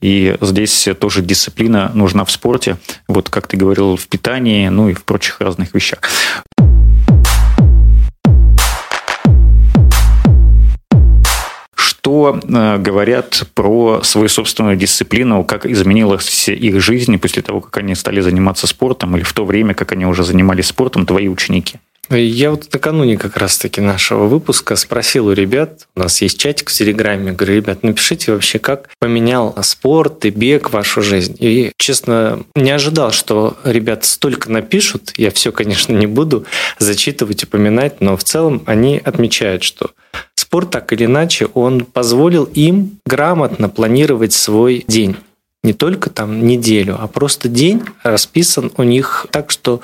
И 0.00 0.36
здесь 0.40 0.88
тоже 0.98 1.22
дисциплина 1.22 1.90
нужна 1.94 2.24
в 2.24 2.30
спорте, 2.30 2.76
вот 3.06 3.28
как 3.28 3.46
ты 3.46 3.56
говорил, 3.56 3.96
в 3.96 4.08
питании, 4.08 4.68
ну 4.68 4.88
и 4.88 4.94
в 4.94 5.04
прочих 5.04 5.40
разных 5.40 5.74
вещах. 5.74 6.00
Что 12.00 12.40
э, 12.42 12.78
говорят 12.78 13.44
про 13.54 14.00
свою 14.02 14.28
собственную 14.28 14.76
дисциплину, 14.76 15.44
как 15.44 15.66
изменилась 15.66 16.48
их 16.48 16.80
жизнь 16.80 17.18
после 17.18 17.42
того, 17.42 17.60
как 17.60 17.76
они 17.78 17.94
стали 17.94 18.20
заниматься 18.20 18.66
спортом, 18.66 19.16
или 19.16 19.22
в 19.22 19.32
то 19.32 19.44
время, 19.44 19.74
как 19.74 19.92
они 19.92 20.06
уже 20.06 20.24
занимались 20.24 20.66
спортом, 20.66 21.04
твои 21.04 21.28
ученики? 21.28 21.78
Я 22.08 22.50
вот 22.50 22.68
накануне 22.72 23.16
как 23.16 23.36
раз-таки 23.36 23.80
нашего 23.80 24.26
выпуска 24.26 24.74
спросил 24.74 25.28
у 25.28 25.32
ребят, 25.32 25.86
у 25.94 26.00
нас 26.00 26.20
есть 26.22 26.40
чатик 26.40 26.70
в 26.70 26.72
Телеграме, 26.72 27.32
говорю, 27.32 27.56
ребят, 27.56 27.84
напишите 27.84 28.32
вообще, 28.32 28.58
как 28.58 28.88
поменял 28.98 29.56
спорт 29.62 30.24
и 30.24 30.30
бег 30.30 30.70
вашу 30.72 31.02
жизнь. 31.02 31.36
И, 31.38 31.70
честно, 31.76 32.42
не 32.56 32.72
ожидал, 32.72 33.12
что 33.12 33.56
ребят 33.62 34.04
столько 34.04 34.50
напишут. 34.50 35.12
Я 35.18 35.30
все, 35.30 35.52
конечно, 35.52 35.92
не 35.92 36.08
буду 36.08 36.46
зачитывать, 36.80 37.44
упоминать, 37.44 38.00
но 38.00 38.16
в 38.16 38.24
целом 38.24 38.64
они 38.66 39.00
отмечают, 39.04 39.62
что 39.62 39.92
спорт 40.50 40.70
так 40.70 40.92
или 40.92 41.04
иначе, 41.04 41.46
он 41.54 41.84
позволил 41.84 42.42
им 42.42 42.98
грамотно 43.06 43.68
планировать 43.68 44.32
свой 44.32 44.84
день 44.88 45.16
не 45.62 45.72
только 45.74 46.10
там 46.10 46.44
неделю, 46.44 46.96
а 46.98 47.06
просто 47.06 47.48
день 47.48 47.82
расписан 48.02 48.72
у 48.76 48.82
них 48.82 49.28
так, 49.30 49.52
что 49.52 49.80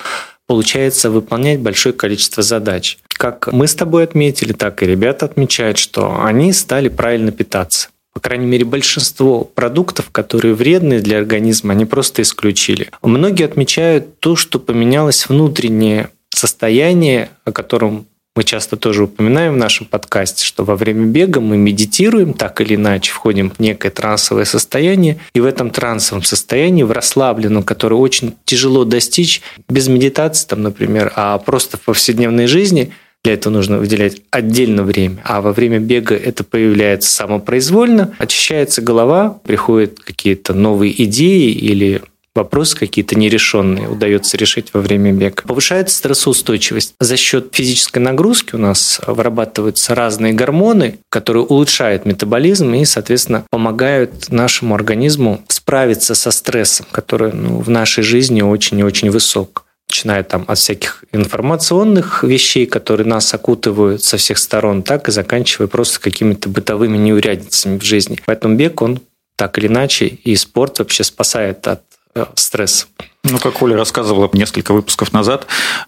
получается 0.49 1.09
выполнять 1.09 1.61
большое 1.61 1.95
количество 1.95 2.43
задач. 2.43 2.99
Как 3.11 3.53
мы 3.53 3.69
с 3.69 3.77
тобой 3.77 4.03
отметили, 4.03 4.53
так 4.53 4.83
и 4.83 4.87
ребята 4.87 5.27
отмечают, 5.27 5.79
что 5.79 6.21
они 6.25 6.53
стали 6.53 6.89
правильно 6.89 7.31
питаться. 7.31 7.89
по 8.13 8.19
крайней 8.19 8.47
мере, 8.47 8.65
большинство 8.65 9.45
продуктов, 9.45 10.11
которые 10.11 10.55
вредны 10.55 11.01
для 11.01 11.19
организма, 11.19 11.75
они 11.75 11.85
просто 11.85 12.23
исключили. 12.23 12.89
Многие 13.03 13.45
отмечают 13.45 14.19
то, 14.19 14.35
что 14.35 14.59
поменялось 14.59 15.29
внутреннее 15.29 16.09
состояние, 16.31 17.29
о 17.45 17.53
котором 17.53 18.07
мы 18.37 18.45
часто 18.45 18.77
тоже 18.77 19.05
упоминаем 19.05 19.55
в 19.55 19.57
нашем 19.57 19.87
подкасте, 19.87 20.45
что 20.45 20.65
во 20.65 20.77
время 20.77 21.07
бега 21.07 21.41
мы 21.41 21.57
медитируем, 21.57 22.35
так 22.35 22.61
или 22.61 22.75
иначе 22.75 23.11
входим 23.11 23.51
в 23.51 23.59
некое 23.59 23.91
трансовое 23.91 24.45
состояние, 24.45 25.19
и 25.35 25.41
в 25.41 25.47
этом 25.47 25.71
трансовом 25.71 26.23
состоянии, 26.23 26.83
в 26.83 26.93
расслабленном, 26.93 27.63
которое 27.63 27.97
очень 27.97 28.37
тяжело 28.45 28.85
достичь 28.85 29.41
без 29.69 29.89
медитации, 29.89 30.47
там, 30.47 30.63
например, 30.63 31.13
а 31.17 31.39
просто 31.39 31.79
в 31.79 31.81
повседневной 31.81 32.47
жизни, 32.47 32.93
для 33.25 33.33
этого 33.33 33.55
нужно 33.55 33.79
выделять 33.79 34.21
отдельно 34.31 34.85
время. 34.85 35.21
А 35.25 35.41
во 35.41 35.53
время 35.53 35.81
бега 35.81 36.15
это 36.15 36.45
появляется 36.45 37.11
самопроизвольно, 37.11 38.15
очищается 38.19 38.83
голова, 38.83 39.41
приходят 39.45 39.99
какие-то 39.99 40.55
новые 40.55 41.03
идеи 41.05 41.51
или 41.51 42.03
вопросы 42.37 42.77
какие-то 42.77 43.19
нерешенные 43.19 43.89
удается 43.89 44.37
решить 44.37 44.73
во 44.73 44.81
время 44.81 45.13
бега. 45.13 45.43
Повышается 45.47 45.97
стрессоустойчивость. 45.97 46.95
За 47.01 47.17
счет 47.17 47.49
физической 47.53 47.99
нагрузки 47.99 48.55
у 48.55 48.59
нас 48.59 49.01
вырабатываются 49.07 49.95
разные 49.95 50.33
гормоны, 50.33 50.99
которые 51.09 51.45
улучшают 51.45 52.07
метаболизм 52.07 52.73
и, 52.75 52.85
соответственно, 52.85 53.45
помогают 53.51 54.31
нашему 54.31 54.75
организму 54.75 55.43
справиться 55.49 56.15
со 56.15 56.31
стрессом, 56.31 56.87
который 56.91 57.33
ну, 57.33 57.59
в 57.59 57.71
нашей 57.71 58.05
жизни 58.05 58.43
очень 58.43 58.79
и 58.79 58.85
очень 58.85 59.11
высок 59.11 59.65
начиная 59.89 60.23
там 60.25 60.45
от 60.49 60.59
всяких 60.59 61.05
информационных 61.13 62.25
вещей, 62.25 62.67
которые 62.67 63.07
нас 63.07 63.33
окутывают 63.33 64.03
со 64.03 64.17
всех 64.17 64.39
сторон, 64.39 64.83
так 64.83 65.09
и 65.09 65.13
заканчивая 65.13 65.69
просто 65.69 66.01
какими-то 66.01 66.49
бытовыми 66.49 66.97
неурядицами 66.97 67.79
в 67.79 67.85
жизни. 67.85 68.19
Поэтому 68.27 68.57
бег, 68.57 68.83
он 68.83 69.01
так 69.37 69.59
или 69.59 69.67
иначе, 69.67 70.07
и 70.07 70.35
спорт 70.35 70.79
вообще 70.79 71.05
спасает 71.05 71.69
от 71.69 71.83
стресс. 72.35 72.89
Ну, 73.29 73.39
как 73.39 73.61
Оля 73.61 73.77
рассказывала 73.77 74.31
несколько 74.33 74.73
выпусков 74.73 75.13
назад, 75.13 75.47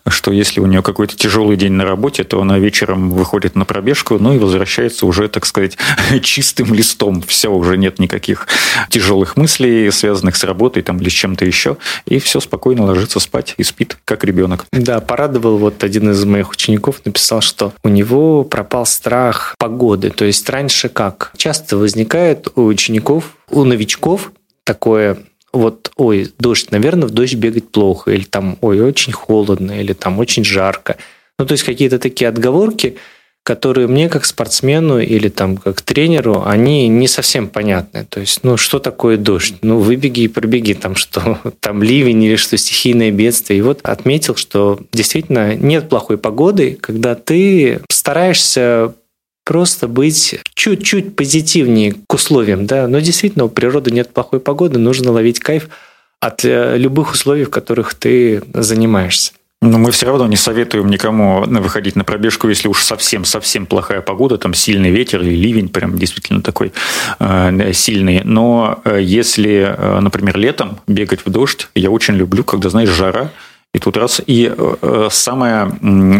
что 0.08 0.32
если 0.32 0.60
у 0.60 0.66
нее 0.66 0.82
какой-то 0.82 1.16
тяжелый 1.16 1.56
день 1.56 1.72
на 1.72 1.84
работе, 1.84 2.24
то 2.24 2.40
она 2.40 2.58
вечером 2.58 3.10
выходит 3.10 3.54
на 3.54 3.64
пробежку, 3.64 4.18
ну 4.18 4.34
и 4.34 4.38
возвращается 4.38 5.06
уже, 5.06 5.28
так 5.28 5.46
сказать, 5.46 5.78
чистым 6.22 6.74
листом. 6.74 7.22
Все, 7.22 7.48
уже 7.52 7.78
нет 7.78 8.00
никаких 8.00 8.48
тяжелых 8.90 9.36
мыслей, 9.36 9.90
связанных 9.92 10.34
с 10.34 10.42
работой 10.42 10.82
там, 10.82 10.98
или 10.98 11.08
с 11.08 11.12
чем-то 11.12 11.44
еще. 11.44 11.76
И 12.06 12.18
все, 12.18 12.40
спокойно 12.40 12.84
ложится 12.84 13.20
спать 13.20 13.54
и 13.56 13.62
спит, 13.62 13.98
как 14.04 14.24
ребенок. 14.24 14.66
Да, 14.72 15.00
порадовал 15.00 15.58
вот 15.58 15.84
один 15.84 16.10
из 16.10 16.24
моих 16.24 16.50
учеников, 16.50 17.02
написал, 17.04 17.40
что 17.40 17.72
у 17.84 17.88
него 17.88 18.42
пропал 18.42 18.84
страх 18.84 19.54
погоды. 19.58 20.10
То 20.10 20.24
есть 20.24 20.48
раньше 20.50 20.88
как? 20.88 21.32
Часто 21.36 21.76
возникает 21.76 22.48
у 22.56 22.64
учеников, 22.64 23.36
у 23.48 23.62
новичков 23.64 24.32
такое 24.64 25.18
вот, 25.58 25.90
ой, 25.96 26.32
дождь, 26.38 26.70
наверное, 26.70 27.08
в 27.08 27.10
дождь 27.10 27.34
бегать 27.34 27.70
плохо, 27.70 28.12
или 28.12 28.24
там, 28.24 28.58
ой, 28.60 28.80
очень 28.80 29.12
холодно, 29.12 29.80
или 29.80 29.92
там 29.92 30.18
очень 30.18 30.44
жарко. 30.44 30.96
Ну, 31.38 31.46
то 31.46 31.52
есть 31.52 31.64
какие-то 31.64 31.98
такие 31.98 32.28
отговорки, 32.28 32.96
которые 33.42 33.86
мне 33.86 34.10
как 34.10 34.24
спортсмену 34.26 34.98
или 34.98 35.28
там 35.28 35.56
как 35.56 35.80
тренеру, 35.80 36.42
они 36.44 36.86
не 36.88 37.08
совсем 37.08 37.48
понятны. 37.48 38.06
То 38.08 38.20
есть, 38.20 38.40
ну, 38.42 38.56
что 38.58 38.78
такое 38.78 39.16
дождь? 39.16 39.54
Ну, 39.62 39.78
выбеги 39.78 40.20
и 40.20 40.28
пробеги, 40.28 40.74
там 40.74 40.96
что, 40.96 41.38
там 41.60 41.82
ливень 41.82 42.22
или 42.22 42.36
что, 42.36 42.56
стихийное 42.58 43.10
бедствие. 43.10 43.60
И 43.60 43.62
вот 43.62 43.80
отметил, 43.84 44.36
что 44.36 44.80
действительно 44.92 45.54
нет 45.54 45.88
плохой 45.88 46.18
погоды, 46.18 46.76
когда 46.80 47.14
ты 47.14 47.80
стараешься 47.90 48.94
просто 49.48 49.88
быть 49.88 50.38
чуть-чуть 50.52 51.16
позитивнее 51.16 51.94
к 52.06 52.12
условиям, 52.12 52.66
да, 52.66 52.86
но 52.86 53.00
действительно 53.00 53.46
у 53.46 53.48
природы 53.48 53.90
нет 53.90 54.12
плохой 54.12 54.40
погоды, 54.40 54.78
нужно 54.78 55.10
ловить 55.10 55.40
кайф 55.40 55.70
от 56.20 56.44
э, 56.44 56.76
любых 56.76 57.12
условий, 57.12 57.44
в 57.44 57.50
которых 57.50 57.94
ты 57.94 58.42
занимаешься. 58.52 59.32
Но 59.62 59.78
мы 59.78 59.90
все 59.90 60.04
равно 60.04 60.26
не 60.26 60.36
советуем 60.36 60.88
никому 60.88 61.44
выходить 61.46 61.96
на 61.96 62.04
пробежку, 62.04 62.46
если 62.46 62.68
уж 62.68 62.82
совсем-совсем 62.82 63.64
плохая 63.64 64.02
погода, 64.02 64.36
там 64.36 64.52
сильный 64.52 64.90
ветер 64.90 65.22
или 65.22 65.34
ливень, 65.34 65.70
прям 65.70 65.96
действительно 65.96 66.42
такой 66.42 66.74
э, 67.18 67.72
сильный. 67.72 68.20
Но 68.24 68.82
э, 68.84 68.98
если, 69.00 69.74
э, 69.78 70.00
например, 70.00 70.36
летом 70.36 70.78
бегать 70.86 71.24
в 71.24 71.30
дождь, 71.30 71.70
я 71.74 71.90
очень 71.90 72.16
люблю, 72.16 72.44
когда, 72.44 72.68
знаешь, 72.68 72.90
жара, 72.90 73.32
и 73.72 73.78
тут 73.78 73.96
раз. 73.96 74.20
И 74.26 74.52
э, 74.54 75.08
самое 75.10 75.72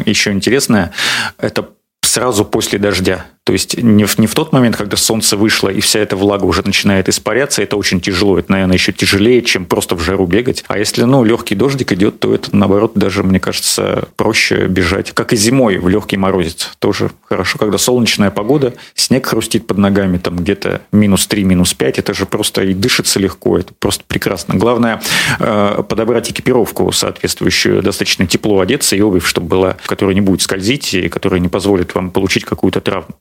еще 0.06 0.32
интересное, 0.32 0.92
это 1.36 1.68
сразу 2.08 2.44
после 2.44 2.78
дождя. 2.78 3.26
То 3.48 3.54
есть 3.54 3.82
не 3.82 4.04
в, 4.04 4.18
не 4.18 4.26
в 4.26 4.34
тот 4.34 4.52
момент, 4.52 4.76
когда 4.76 4.98
солнце 4.98 5.34
вышло 5.38 5.70
и 5.70 5.80
вся 5.80 6.00
эта 6.00 6.16
влага 6.16 6.44
уже 6.44 6.60
начинает 6.66 7.08
испаряться, 7.08 7.62
это 7.62 7.78
очень 7.78 7.98
тяжело. 7.98 8.38
Это, 8.38 8.52
наверное, 8.52 8.74
еще 8.74 8.92
тяжелее, 8.92 9.40
чем 9.40 9.64
просто 9.64 9.94
в 9.94 10.00
жару 10.00 10.26
бегать. 10.26 10.66
А 10.68 10.78
если, 10.78 11.04
ну, 11.04 11.24
легкий 11.24 11.54
дождик 11.54 11.90
идет, 11.92 12.20
то 12.20 12.34
это, 12.34 12.54
наоборот, 12.54 12.92
даже, 12.94 13.22
мне 13.22 13.40
кажется, 13.40 14.06
проще 14.16 14.66
бежать. 14.66 15.12
Как 15.12 15.32
и 15.32 15.36
зимой 15.36 15.78
в 15.78 15.88
легкий 15.88 16.18
морозец. 16.18 16.76
Тоже 16.78 17.10
хорошо, 17.24 17.58
когда 17.58 17.78
солнечная 17.78 18.30
погода, 18.30 18.74
снег 18.94 19.24
хрустит 19.24 19.66
под 19.66 19.78
ногами, 19.78 20.18
там 20.18 20.36
где-то 20.36 20.82
минус 20.92 21.26
3, 21.26 21.44
минус 21.44 21.72
5, 21.72 22.00
это 22.00 22.12
же 22.12 22.26
просто 22.26 22.64
и 22.64 22.74
дышится 22.74 23.18
легко, 23.18 23.56
это 23.56 23.72
просто 23.78 24.04
прекрасно. 24.06 24.56
Главное 24.56 25.00
э, 25.38 25.82
подобрать 25.88 26.30
экипировку 26.30 26.92
соответствующую, 26.92 27.82
достаточно 27.82 28.26
тепло 28.26 28.60
одеться 28.60 28.94
и 28.94 29.00
обувь, 29.00 29.24
чтобы 29.24 29.46
была, 29.46 29.76
которая 29.86 30.14
не 30.14 30.20
будет 30.20 30.42
скользить 30.42 30.92
и 30.92 31.08
которая 31.08 31.40
не 31.40 31.48
позволит 31.48 31.94
вам 31.94 32.10
получить 32.10 32.44
какую-то 32.44 32.82
травму. 32.82 33.14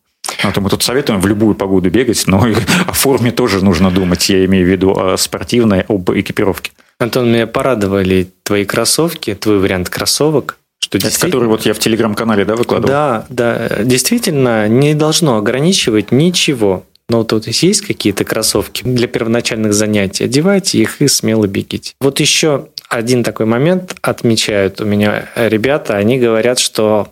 Вот 0.44 0.58
мы 0.58 0.70
тут 0.70 0.84
советуем 0.84 1.20
в 1.20 1.27
любую 1.27 1.56
погоду 1.56 1.89
бегать, 1.89 2.24
но 2.27 2.46
о 2.88 2.94
форме 2.94 3.32
тоже 3.32 3.63
нужно 3.63 3.91
думать. 3.91 4.29
Я 4.29 4.46
имею 4.46 4.65
в 4.65 4.70
виду 4.70 4.91
о 4.91 5.17
спортивной, 5.17 5.82
об 5.88 6.10
экипировке. 6.12 6.72
Антон, 7.00 7.32
меня 7.32 7.48
порадовали 7.48 8.27
твои 8.44 8.65
кроссовки, 8.65 9.36
твой 9.36 9.60
вариант 9.60 9.89
кроссовок. 9.89 10.58
Что 10.79 10.98
Это 10.98 11.20
который 11.20 11.48
вот 11.48 11.65
я 11.65 11.74
в 11.74 11.79
телеграм-канале 11.79 12.46
да, 12.46 12.56
выкладывал? 12.56 12.89
Да, 12.89 13.25
да. 13.29 13.84
Действительно, 13.84 14.67
не 14.67 14.94
должно 14.94 15.38
ограничивать 15.38 16.12
ничего. 16.12 16.86
Но 17.10 17.24
тут 17.24 17.48
есть 17.48 17.82
какие-то 17.82 18.25
кроссовки 18.25 18.84
для 18.84 19.08
первоначальных 19.08 19.74
занятий, 19.74 20.25
одевайте 20.25 20.79
их 20.79 21.01
и 21.01 21.08
смело 21.08 21.48
бегите. 21.48 21.94
Вот 22.01 22.20
еще 22.20 22.67
один 22.89 23.24
такой 23.24 23.46
момент 23.46 23.96
отмечают 24.01 24.82
у 24.82 24.86
меня 24.86 25.29
ребята. 25.36 25.96
Они 25.96 26.20
говорят, 26.20 26.60
что 26.60 27.10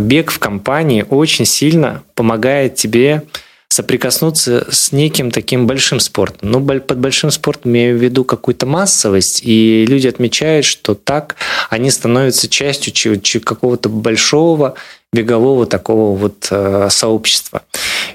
бег 0.00 0.30
в 0.30 0.38
компании 0.38 1.04
очень 1.08 1.44
сильно 1.44 2.02
помогает 2.14 2.74
тебе 2.74 3.24
соприкоснуться 3.68 4.66
с 4.70 4.92
неким 4.92 5.30
таким 5.30 5.66
большим 5.66 6.00
спортом. 6.00 6.50
Ну, 6.50 6.80
под 6.80 6.98
большим 6.98 7.30
спортом 7.30 7.74
я 7.74 7.82
имею 7.82 7.98
в 7.98 8.02
виду 8.02 8.24
какую-то 8.24 8.66
массовость, 8.66 9.42
и 9.44 9.84
люди 9.86 10.08
отмечают, 10.08 10.64
что 10.64 10.94
так 10.94 11.36
они 11.68 11.90
становятся 11.90 12.48
частью 12.48 13.20
какого-то 13.44 13.88
большого 13.88 14.74
бегового 15.12 15.66
такого 15.66 16.16
вот 16.16 16.48
э, 16.50 16.88
сообщества. 16.90 17.62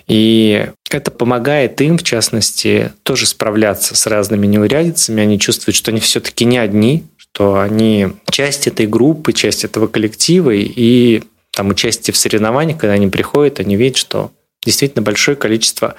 И 0.07 0.67
это 0.89 1.11
помогает 1.11 1.79
им, 1.81 1.97
в 1.97 2.03
частности, 2.03 2.91
тоже 3.03 3.25
справляться 3.25 3.95
с 3.95 4.05
разными 4.05 4.45
неурядицами. 4.45 5.23
Они 5.23 5.39
чувствуют, 5.39 5.75
что 5.75 5.91
они 5.91 5.99
все-таки 5.99 6.45
не 6.45 6.57
одни, 6.57 7.05
что 7.17 7.59
они 7.59 8.09
часть 8.29 8.67
этой 8.67 8.85
группы, 8.85 9.33
часть 9.33 9.63
этого 9.63 9.87
коллектива, 9.87 10.51
и 10.51 11.23
там 11.53 11.69
участие 11.69 12.13
в 12.13 12.17
соревнованиях, 12.17 12.79
когда 12.79 12.93
они 12.93 13.07
приходят, 13.07 13.59
они 13.59 13.75
видят, 13.75 13.97
что 13.97 14.31
действительно 14.63 15.01
большое 15.01 15.37
количество 15.37 15.95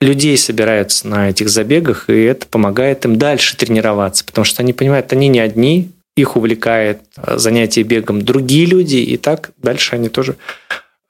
людей 0.00 0.36
собираются 0.38 1.06
на 1.08 1.30
этих 1.30 1.48
забегах, 1.48 2.08
и 2.08 2.22
это 2.22 2.46
помогает 2.46 3.04
им 3.04 3.16
дальше 3.16 3.56
тренироваться, 3.56 4.24
потому 4.24 4.44
что 4.44 4.62
они 4.62 4.72
понимают, 4.72 5.12
они 5.12 5.28
не 5.28 5.40
одни, 5.40 5.90
их 6.16 6.36
увлекает 6.36 7.02
э, 7.16 7.36
занятие 7.36 7.82
бегом 7.82 8.22
другие 8.22 8.66
люди, 8.66 8.96
и 8.96 9.16
так 9.16 9.50
дальше 9.58 9.96
они 9.96 10.08
тоже 10.08 10.36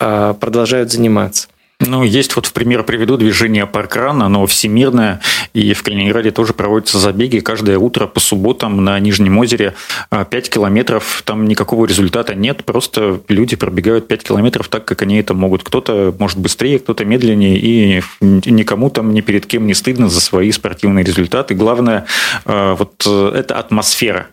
э, 0.01 0.35
продолжают 0.39 0.91
заниматься. 0.91 1.49
Ну, 1.81 2.03
есть 2.03 2.35
вот 2.35 2.47
в 2.47 2.53
пример 2.53 2.83
приведу 2.83 3.17
движение 3.17 3.65
паркран, 3.65 4.21
оно 4.23 4.47
всемирное, 4.47 5.21
и 5.55 5.75
в 5.75 5.85
Калининграде 5.85 6.33
тоже 6.33 6.53
проводятся 6.53 6.99
забеги 6.99 7.39
каждое 7.39 7.79
утро 7.79 8.09
по 8.09 8.19
субботам 8.19 8.85
на 8.85 8.99
Нижнем 8.99 9.39
озере 9.39 9.75
5 10.11 10.27
а, 10.33 10.41
километров, 10.41 11.23
там 11.25 11.47
никакого 11.47 11.87
результата 11.87 12.35
нет, 12.35 12.65
просто 12.65 13.21
люди 13.29 13.55
пробегают 13.55 14.09
5 14.09 14.25
километров 14.25 14.69
так, 14.69 14.87
как 14.87 15.03
они 15.03 15.19
это 15.19 15.35
могут. 15.35 15.63
Кто-то 15.63 16.13
может 16.19 16.39
быстрее, 16.39 16.81
кто-то 16.81 17.05
медленнее, 17.05 17.57
и 17.59 18.03
никому 18.21 18.91
там 18.91 19.15
ни 19.15 19.21
перед 19.21 19.47
кем 19.47 19.69
не 19.69 19.75
стыдно 19.75 20.09
за 20.09 20.21
свои 20.21 20.51
спортивные 20.51 21.05
результаты. 21.05 21.55
Главное, 21.55 22.07
а, 22.45 22.75
вот 22.75 23.05
э, 23.07 23.33
это 23.37 23.57
атмосфера, 23.57 24.27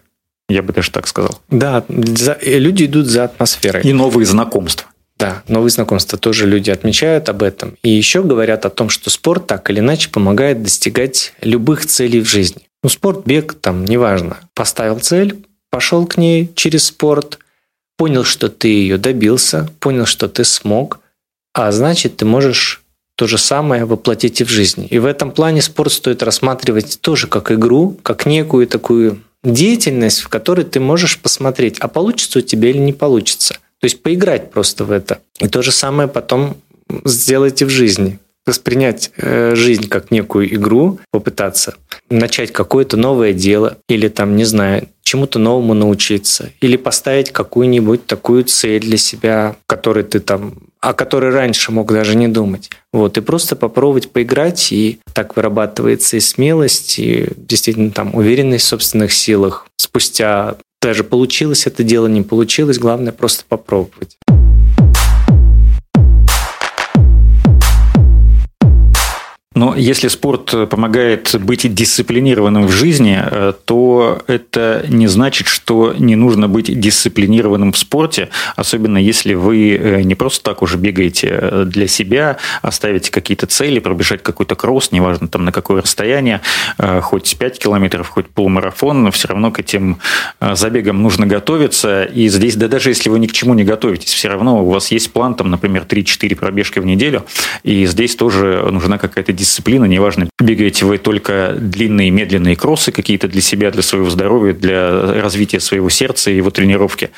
я 0.49 0.63
бы 0.63 0.73
даже 0.73 0.89
так 0.89 1.05
сказал. 1.05 1.39
Да, 1.51 1.85
люди 1.87 2.85
идут 2.85 3.05
за 3.05 3.25
атмосферой. 3.25 3.83
И 3.83 3.93
новые 3.93 4.25
знакомства. 4.25 4.87
Да, 5.17 5.43
новые 5.47 5.69
знакомства 5.69 6.17
тоже 6.17 6.45
люди 6.45 6.69
отмечают 6.69 7.29
об 7.29 7.41
этом. 7.41 7.77
И 7.83 7.89
еще 7.89 8.21
говорят 8.21 8.65
о 8.65 8.69
том, 8.69 8.89
что 8.89 9.09
спорт 9.09 9.47
так 9.47 9.69
или 9.69 9.79
иначе 9.79 10.09
помогает 10.09 10.61
достигать 10.61 11.33
любых 11.41 11.85
целей 11.85 12.19
в 12.21 12.27
жизни. 12.27 12.67
Ну, 12.83 12.89
спорт, 12.89 13.25
бег, 13.25 13.53
там, 13.53 13.85
неважно. 13.85 14.37
Поставил 14.53 14.99
цель, 14.99 15.45
пошел 15.71 16.05
к 16.05 16.17
ней 16.17 16.51
через 16.55 16.85
спорт, 16.85 17.39
понял, 17.97 18.23
что 18.23 18.49
ты 18.49 18.67
ее 18.67 18.97
добился, 18.97 19.69
понял, 19.79 20.05
что 20.05 20.27
ты 20.27 20.43
смог, 20.43 20.99
а 21.53 21.71
значит, 21.71 22.17
ты 22.17 22.25
можешь 22.25 22.81
то 23.15 23.27
же 23.27 23.37
самое 23.37 23.85
воплотите 23.85 24.43
в 24.43 24.49
жизнь. 24.49 24.87
И 24.89 24.99
в 24.99 25.05
этом 25.05 25.31
плане 25.31 25.61
спорт 25.61 25.93
стоит 25.93 26.21
рассматривать 26.21 26.99
тоже 26.99 27.27
как 27.27 27.51
игру, 27.51 27.97
как 28.03 28.25
некую 28.25 28.67
такую 28.67 29.21
деятельность, 29.43 30.21
в 30.21 30.27
которой 30.27 30.65
ты 30.65 30.81
можешь 30.81 31.17
посмотреть, 31.19 31.79
а 31.79 31.87
получится 31.87 32.39
у 32.39 32.41
тебя 32.41 32.69
или 32.69 32.77
не 32.77 32.93
получится. 32.93 33.57
То 33.81 33.85
есть 33.85 34.01
поиграть 34.01 34.51
просто 34.51 34.85
в 34.85 34.91
это. 34.91 35.19
И 35.39 35.47
то 35.47 35.61
же 35.61 35.71
самое 35.71 36.07
потом 36.07 36.57
сделайте 37.03 37.65
в 37.65 37.69
жизни 37.69 38.19
воспринять 38.45 39.11
э, 39.17 39.55
жизнь 39.55 39.87
как 39.87 40.11
некую 40.11 40.53
игру, 40.53 40.99
попытаться 41.11 41.75
начать 42.09 42.51
какое-то 42.51 42.95
новое 42.95 43.33
дело 43.33 43.77
или 43.89 44.07
там, 44.07 44.35
не 44.35 44.43
знаю, 44.43 44.87
чему-то 45.03 45.39
новому 45.39 45.73
научиться 45.73 46.51
или 46.61 46.77
поставить 46.77 47.31
какую-нибудь 47.31 48.05
такую 48.05 48.43
цель 48.43 48.81
для 48.81 48.97
себя, 48.97 49.55
которой 49.65 50.03
ты 50.03 50.19
там 50.19 50.53
о 50.85 50.93
которой 50.93 51.31
раньше 51.31 51.71
мог 51.71 51.91
даже 51.91 52.15
не 52.15 52.27
думать. 52.27 52.69
Вот, 52.93 53.17
и 53.17 53.21
просто 53.21 53.55
попробовать 53.55 54.11
поиграть, 54.11 54.71
и 54.71 54.99
так 55.13 55.35
вырабатывается 55.35 56.15
и 56.17 56.19
смелость, 56.19 56.99
и 56.99 57.27
действительно 57.37 57.89
там 57.89 58.13
уверенность 58.13 58.65
в 58.65 58.69
собственных 58.69 59.11
силах. 59.11 59.65
Спустя 59.77 60.57
даже 60.85 61.03
получилось 61.03 61.65
это 61.65 61.83
дело, 61.83 62.05
не 62.05 62.21
получилось, 62.21 62.77
главное 62.77 63.11
просто 63.11 63.43
попробовать. 63.49 64.19
Но 69.55 69.73
если 69.73 70.09
спорт 70.09 70.53
помогает 70.69 71.33
быть 71.39 71.73
дисциплинированным 71.73 72.67
в 72.67 72.71
жизни, 72.71 73.17
э, 73.23 73.53
то 73.63 74.21
это 74.27 74.85
не 74.89 75.07
значит, 75.07 75.47
что 75.47 75.93
не 75.97 76.17
нужно 76.17 76.49
быть 76.49 76.77
дисциплинированным 76.77 77.71
в 77.71 77.77
спорте, 77.77 78.29
особенно 78.57 78.97
если 78.97 79.33
вы 79.33 79.77
э, 79.77 80.01
не 80.01 80.13
просто 80.13 80.43
так 80.43 80.61
уже 80.61 80.77
бегаете 80.77 81.29
э, 81.31 81.63
для 81.65 81.87
себя, 81.87 82.35
оставите 82.61 83.11
какие-то 83.11 83.47
цели, 83.47 83.79
пробежать 83.79 84.21
какой-то 84.21 84.55
кросс, 84.55 84.91
неважно 84.91 85.29
там 85.29 85.45
на 85.45 85.53
какое 85.53 85.81
расстояние, 85.81 86.41
хоть 87.01 87.37
5 87.37 87.59
километров, 87.59 88.09
хоть 88.09 88.27
полумарафон, 88.27 89.03
но 89.03 89.11
все 89.11 89.29
равно 89.29 89.51
к 89.51 89.59
этим 89.59 89.99
забегам 90.41 91.01
нужно 91.01 91.27
готовиться. 91.27 92.03
И 92.03 92.27
здесь, 92.27 92.55
да 92.55 92.67
даже 92.67 92.89
если 92.89 93.09
вы 93.09 93.19
ни 93.19 93.27
к 93.27 93.31
чему 93.31 93.53
не 93.53 93.63
готовитесь, 93.63 94.13
все 94.13 94.27
равно 94.27 94.65
у 94.65 94.69
вас 94.69 94.91
есть 94.91 95.13
план, 95.13 95.35
там, 95.35 95.49
например, 95.49 95.85
3-4 95.87 96.35
пробежки 96.35 96.79
в 96.79 96.85
неделю, 96.85 97.25
и 97.63 97.85
здесь 97.85 98.15
тоже 98.15 98.67
нужна 98.71 98.97
какая-то 98.97 99.31
дисциплина 99.31 99.44
дисциплина, 99.45 99.85
неважно, 99.85 100.29
бегаете 100.39 100.85
вы 100.85 100.97
только 100.97 101.55
длинные, 101.57 102.09
медленные 102.09 102.55
кроссы 102.55 102.91
какие-то 102.91 103.27
для 103.27 103.41
себя, 103.41 103.71
для 103.71 103.81
своего 103.81 104.09
здоровья, 104.09 104.53
для 104.53 105.21
развития 105.21 105.59
своего 105.59 105.89
сердца 105.89 106.31
и 106.31 106.35
его 106.35 106.49
тренировки, 106.49 107.11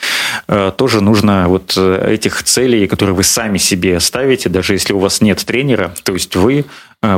э, 0.48 0.72
тоже 0.78 1.02
нужно 1.02 1.48
вот 1.48 1.74
э, 1.78 2.14
этих 2.14 2.44
целей, 2.44 2.88
которые 2.88 3.16
вы 3.16 3.24
сами 3.24 3.58
себе 3.58 4.00
ставите, 4.00 4.50
даже 4.50 4.74
если 4.74 4.94
у 4.94 5.00
вас 5.00 5.22
нет 5.22 5.44
тренера, 5.46 5.94
то 6.04 6.14
есть 6.14 6.36
вы 6.36 6.66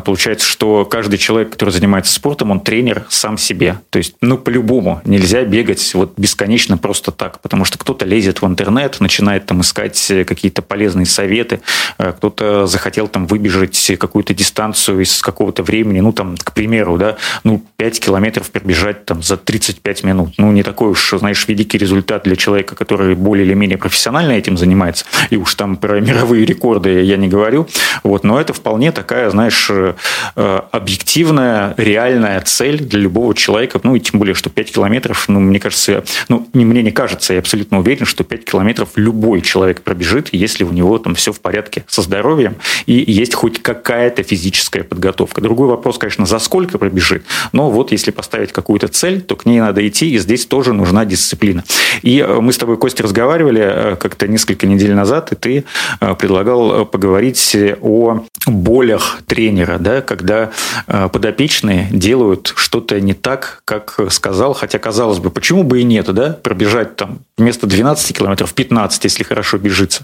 получается, 0.03 0.48
что 0.48 0.86
каждый 0.86 1.17
человек, 1.17 1.51
который 1.51 1.72
занимается 1.72 2.13
спортом, 2.13 2.51
он 2.51 2.60
тренер 2.60 3.05
сам 3.10 3.38
себе. 3.38 3.79
То 3.89 3.98
есть, 3.98 4.15
ну, 4.22 4.38
по-любому 4.38 5.01
нельзя 5.05 5.43
бегать 5.43 5.93
вот 5.93 6.13
бесконечно 6.17 6.77
просто 6.77 7.12
так, 7.12 7.39
потому 7.41 7.65
что 7.65 7.77
кто-то 7.77 8.05
лезет 8.05 8.41
в 8.41 8.46
интернет, 8.46 9.00
начинает 9.00 9.46
там 9.46 9.62
искать 9.62 10.12
какие-то 10.27 10.62
полезные 10.62 11.05
советы, 11.05 11.62
а, 11.98 12.12
кто-то 12.12 12.67
захотел 12.67 13.08
там 13.08 13.25
выбежать 13.25 13.91
какую-то 14.00 14.34
дистанцию 14.34 15.01
из 15.01 15.22
какого-то 15.22 15.63
времени, 15.63 16.00
ну, 16.00 16.12
там, 16.12 16.36
к 16.38 16.53
примеру, 16.53 16.98
да, 16.98 17.17
ну, 17.43 17.63
5 17.77 18.00
километров 18.00 18.51
пробежать 18.51 19.05
там 19.05 19.24
за 19.24 19.38
35 19.38 20.03
минут. 20.03 20.34
Ну, 20.38 20.51
не 20.51 20.63
такой 20.63 20.89
уж, 20.91 21.13
знаешь, 21.17 21.48
великий 21.48 21.77
результат 21.77 22.24
для 22.24 22.36
человека, 22.36 22.75
который 22.75 23.15
более 23.15 23.46
или 23.46 23.53
менее 23.53 23.77
профессионально 23.77 24.34
этим 24.34 24.58
занимается, 24.58 25.05
и 25.29 25.38
уж 25.38 25.55
там 25.55 25.77
про 25.77 26.00
мировые 26.00 26.46
рекорды 26.46 27.01
я 27.01 27.17
не 27.17 27.27
говорю, 27.27 27.67
вот, 28.03 28.24
но 28.24 28.39
это 28.39 28.53
вполне 28.53 28.91
такая, 28.91 29.29
знаешь, 29.29 29.69
Э, 30.36 30.62
объективная, 30.71 31.74
реальная 31.77 32.41
цель 32.41 32.79
для 32.79 33.00
любого 33.00 33.33
человека. 33.33 33.79
Ну, 33.83 33.95
и 33.95 34.00
тем 34.00 34.19
более, 34.19 34.36
что 34.36 34.50
5 34.50 34.71
километров, 34.71 35.27
ну, 35.27 35.39
мне 35.39 35.59
кажется, 35.59 36.03
ну, 36.27 36.48
не 36.53 36.65
мне 36.65 36.83
не 36.83 36.91
кажется, 36.91 37.33
я 37.33 37.39
абсолютно 37.39 37.79
уверен, 37.79 38.05
что 38.05 38.24
5 38.24 38.45
километров 38.45 38.89
любой 38.95 39.41
человек 39.41 39.81
пробежит, 39.81 40.29
если 40.31 40.63
у 40.63 40.71
него 40.71 40.98
там 40.98 41.15
все 41.15 41.31
в 41.31 41.39
порядке 41.39 41.83
со 41.88 42.01
здоровьем 42.01 42.55
и 42.86 42.93
есть 42.93 43.33
хоть 43.33 43.61
какая-то 43.61 44.24
физическая 44.24 44.83
подготовка. 44.83 45.42
Другой 45.42 45.68
вопрос, 45.68 45.98
конечно, 45.98 46.25
за 46.25 46.39
сколько 46.39 46.77
пробежит, 46.77 47.24
но 47.51 47.70
вот 47.70 47.92
если 47.92 48.11
поставить 48.11 48.51
какую-то 48.51 48.87
цель, 48.87 49.22
то 49.22 49.35
к 49.35 49.46
ней 49.46 49.59
надо 49.59 49.85
идти, 49.87 50.11
и 50.11 50.18
здесь 50.18 50.46
тоже 50.46 50.74
нужна 50.74 51.05
дисциплина. 51.05 51.63
И 52.01 52.20
э, 52.20 52.39
мы 52.39 52.53
с 52.53 52.57
тобой, 52.57 52.77
Костя, 52.77 53.03
разговаривали 53.03 53.61
э, 53.61 53.96
как-то 53.96 54.27
несколько 54.27 54.68
недель 54.68 54.94
назад, 54.94 55.31
и 55.31 55.35
ты 55.35 55.63
предлагал 56.00 56.85
поговорить 56.85 57.55
о 57.81 58.24
болях 58.46 59.22
тренера 59.27 59.58
тренера, 59.59 59.77
да, 59.79 60.01
когда 60.01 60.51
э, 60.87 61.09
подопечные 61.11 61.87
делают 61.91 62.53
что-то 62.55 63.00
не 63.01 63.13
так, 63.13 63.61
как 63.65 64.00
сказал, 64.09 64.53
хотя 64.53 64.79
казалось 64.79 65.19
бы, 65.19 65.29
почему 65.29 65.63
бы 65.63 65.81
и 65.81 65.83
нет, 65.83 66.05
да, 66.13 66.37
пробежать 66.41 66.95
там 66.95 67.19
вместо 67.37 67.67
12 67.67 68.17
километров 68.17 68.53
15, 68.53 69.03
если 69.03 69.24
хорошо 69.24 69.57
бежится. 69.57 70.03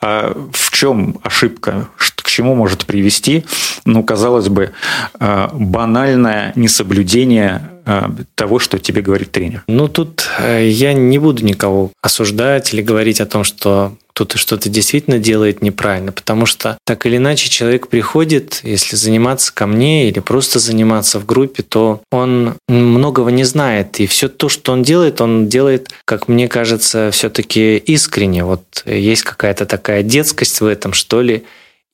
А 0.00 0.32
в 0.52 0.70
чем 0.70 1.18
ошибка? 1.22 1.88
К 1.96 2.30
чему 2.30 2.54
может 2.54 2.86
привести, 2.86 3.44
ну, 3.84 4.02
казалось 4.02 4.48
бы, 4.48 4.72
э, 5.18 5.48
банальное 5.52 6.52
несоблюдение 6.56 7.70
э, 7.86 8.08
того, 8.34 8.58
что 8.58 8.78
тебе 8.78 9.02
говорит 9.02 9.32
тренер? 9.32 9.64
Ну, 9.66 9.88
тут 9.88 10.28
я 10.40 10.92
не 10.92 11.18
буду 11.18 11.44
никого 11.44 11.90
осуждать 12.02 12.74
или 12.74 12.82
говорить 12.82 13.20
о 13.20 13.26
том, 13.26 13.44
что 13.44 13.96
кто-то 14.18 14.36
что-то 14.36 14.68
действительно 14.68 15.20
делает 15.20 15.62
неправильно, 15.62 16.10
потому 16.10 16.44
что 16.44 16.76
так 16.82 17.06
или 17.06 17.18
иначе 17.18 17.48
человек 17.48 17.86
приходит, 17.86 18.62
если 18.64 18.96
заниматься 18.96 19.54
ко 19.54 19.68
мне 19.68 20.08
или 20.08 20.18
просто 20.18 20.58
заниматься 20.58 21.20
в 21.20 21.24
группе, 21.24 21.62
то 21.62 22.02
он 22.10 22.56
многого 22.66 23.30
не 23.30 23.44
знает, 23.44 24.00
и 24.00 24.08
все 24.08 24.28
то, 24.28 24.48
что 24.48 24.72
он 24.72 24.82
делает, 24.82 25.20
он 25.20 25.46
делает, 25.46 25.90
как 26.04 26.26
мне 26.26 26.48
кажется, 26.48 27.10
все-таки 27.12 27.76
искренне. 27.76 28.42
Вот 28.42 28.82
есть 28.86 29.22
какая-то 29.22 29.66
такая 29.66 30.02
детскость 30.02 30.60
в 30.60 30.66
этом, 30.66 30.94
что 30.94 31.22
ли, 31.22 31.44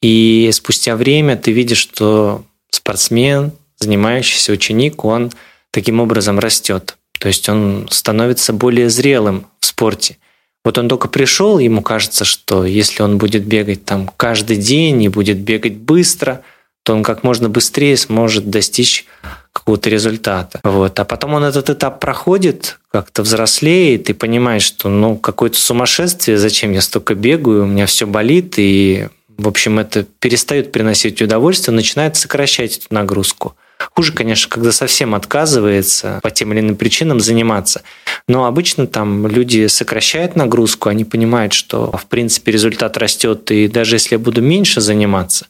и 0.00 0.48
спустя 0.54 0.96
время 0.96 1.36
ты 1.36 1.52
видишь, 1.52 1.76
что 1.76 2.42
спортсмен, 2.70 3.52
занимающийся 3.76 4.52
ученик, 4.52 5.04
он 5.04 5.30
таким 5.72 6.00
образом 6.00 6.38
растет. 6.38 6.96
То 7.20 7.28
есть 7.28 7.46
он 7.50 7.86
становится 7.90 8.54
более 8.54 8.88
зрелым 8.88 9.46
в 9.60 9.66
спорте. 9.66 10.16
Вот 10.64 10.78
он 10.78 10.88
только 10.88 11.08
пришел, 11.08 11.58
ему 11.58 11.82
кажется, 11.82 12.24
что 12.24 12.64
если 12.64 13.02
он 13.02 13.18
будет 13.18 13.44
бегать 13.44 13.84
там 13.84 14.10
каждый 14.16 14.56
день 14.56 15.02
и 15.02 15.08
будет 15.08 15.38
бегать 15.38 15.76
быстро, 15.76 16.42
то 16.84 16.94
он 16.94 17.02
как 17.02 17.22
можно 17.22 17.48
быстрее 17.48 17.96
сможет 17.96 18.50
достичь 18.50 19.06
какого-то 19.52 19.88
результата. 19.88 20.60
Вот. 20.62 20.98
А 20.98 21.04
потом 21.04 21.34
он 21.34 21.44
этот 21.44 21.70
этап 21.70 22.00
проходит, 22.00 22.78
как-то 22.90 23.22
взрослеет 23.22 24.10
и 24.10 24.12
понимает, 24.12 24.62
что 24.62 24.88
ну 24.88 25.16
какое-то 25.16 25.58
сумасшествие, 25.58 26.38
зачем 26.38 26.72
я 26.72 26.80
столько 26.80 27.14
бегаю, 27.14 27.64
у 27.64 27.66
меня 27.66 27.86
все 27.86 28.06
болит, 28.06 28.54
и 28.58 29.08
в 29.36 29.48
общем 29.48 29.78
это 29.78 30.04
перестает 30.18 30.72
приносить 30.72 31.20
удовольствие, 31.22 31.74
начинает 31.74 32.16
сокращать 32.16 32.78
эту 32.78 32.86
нагрузку. 32.90 33.56
Хуже, 33.92 34.12
конечно, 34.12 34.48
когда 34.48 34.72
совсем 34.72 35.14
отказывается 35.14 36.20
по 36.22 36.30
тем 36.30 36.52
или 36.52 36.60
иным 36.60 36.76
причинам 36.76 37.20
заниматься. 37.20 37.82
Но 38.28 38.46
обычно 38.46 38.86
там 38.86 39.26
люди 39.26 39.66
сокращают 39.66 40.36
нагрузку, 40.36 40.88
они 40.88 41.04
понимают, 41.04 41.52
что 41.52 41.90
в 41.92 42.06
принципе 42.06 42.52
результат 42.52 42.96
растет, 42.96 43.50
и 43.50 43.68
даже 43.68 43.96
если 43.96 44.14
я 44.14 44.18
буду 44.18 44.42
меньше 44.42 44.80
заниматься, 44.80 45.46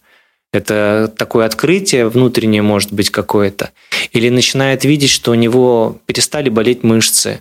это 0.53 1.13
такое 1.17 1.47
открытие 1.47 2.09
внутреннее 2.09 2.63
может 2.63 2.93
быть 2.93 3.11
какое-то. 3.11 3.71
Или 4.13 4.29
начинает 4.29 4.85
видеть, 4.85 5.11
что 5.11 5.33
у 5.33 5.35
него 5.35 6.01
перестали 6.07 6.49
болеть 6.49 6.85
мышцы, 6.85 7.41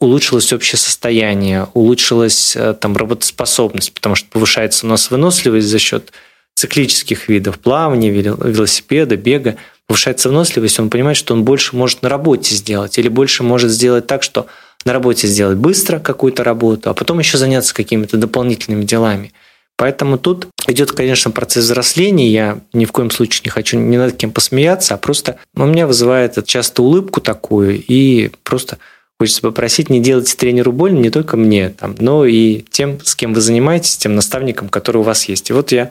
улучшилось 0.00 0.52
общее 0.52 0.78
состояние, 0.78 1.68
улучшилась 1.74 2.56
э, 2.56 2.74
там 2.74 2.96
работоспособность, 2.96 3.92
потому 3.94 4.16
что 4.16 4.28
повышается 4.28 4.86
у 4.86 4.88
нас 4.88 5.10
выносливость 5.10 5.68
за 5.68 5.78
счет 5.78 6.12
циклических 6.56 7.28
видов 7.28 7.60
плавания, 7.60 8.10
велосипеда, 8.10 9.16
бега 9.16 9.56
повышается 9.88 10.28
выносливость, 10.28 10.78
он 10.78 10.90
понимает, 10.90 11.16
что 11.16 11.34
он 11.34 11.44
больше 11.44 11.74
может 11.74 12.02
на 12.02 12.08
работе 12.08 12.54
сделать 12.54 12.98
или 12.98 13.08
больше 13.08 13.42
может 13.42 13.70
сделать 13.70 14.06
так, 14.06 14.22
что 14.22 14.46
на 14.84 14.92
работе 14.92 15.26
сделать 15.26 15.58
быстро 15.58 15.98
какую-то 15.98 16.44
работу, 16.44 16.90
а 16.90 16.94
потом 16.94 17.18
еще 17.18 17.38
заняться 17.38 17.74
какими-то 17.74 18.16
дополнительными 18.16 18.84
делами. 18.84 19.32
Поэтому 19.76 20.18
тут 20.18 20.48
идет, 20.66 20.92
конечно, 20.92 21.30
процесс 21.30 21.64
взросления. 21.64 22.30
Я 22.30 22.60
ни 22.72 22.84
в 22.84 22.92
коем 22.92 23.10
случае 23.10 23.42
не 23.44 23.50
хочу 23.50 23.78
ни 23.78 23.96
над 23.96 24.16
кем 24.16 24.32
посмеяться, 24.32 24.94
а 24.94 24.98
просто 24.98 25.38
у 25.54 25.64
меня 25.64 25.86
вызывает 25.86 26.44
часто 26.46 26.82
улыбку 26.82 27.20
такую 27.20 27.82
и 27.86 28.30
просто 28.42 28.78
Хочется 29.20 29.42
попросить 29.42 29.90
не 29.90 30.00
делать 30.00 30.36
тренеру 30.36 30.70
больно 30.70 30.98
не 31.00 31.10
только 31.10 31.36
мне, 31.36 31.70
там, 31.70 31.96
но 31.98 32.24
и 32.24 32.60
тем, 32.70 33.00
с 33.02 33.16
кем 33.16 33.34
вы 33.34 33.40
занимаетесь, 33.40 33.96
тем 33.96 34.14
наставником, 34.14 34.68
который 34.68 34.98
у 34.98 35.02
вас 35.02 35.24
есть. 35.24 35.50
И 35.50 35.52
вот 35.52 35.72
я 35.72 35.90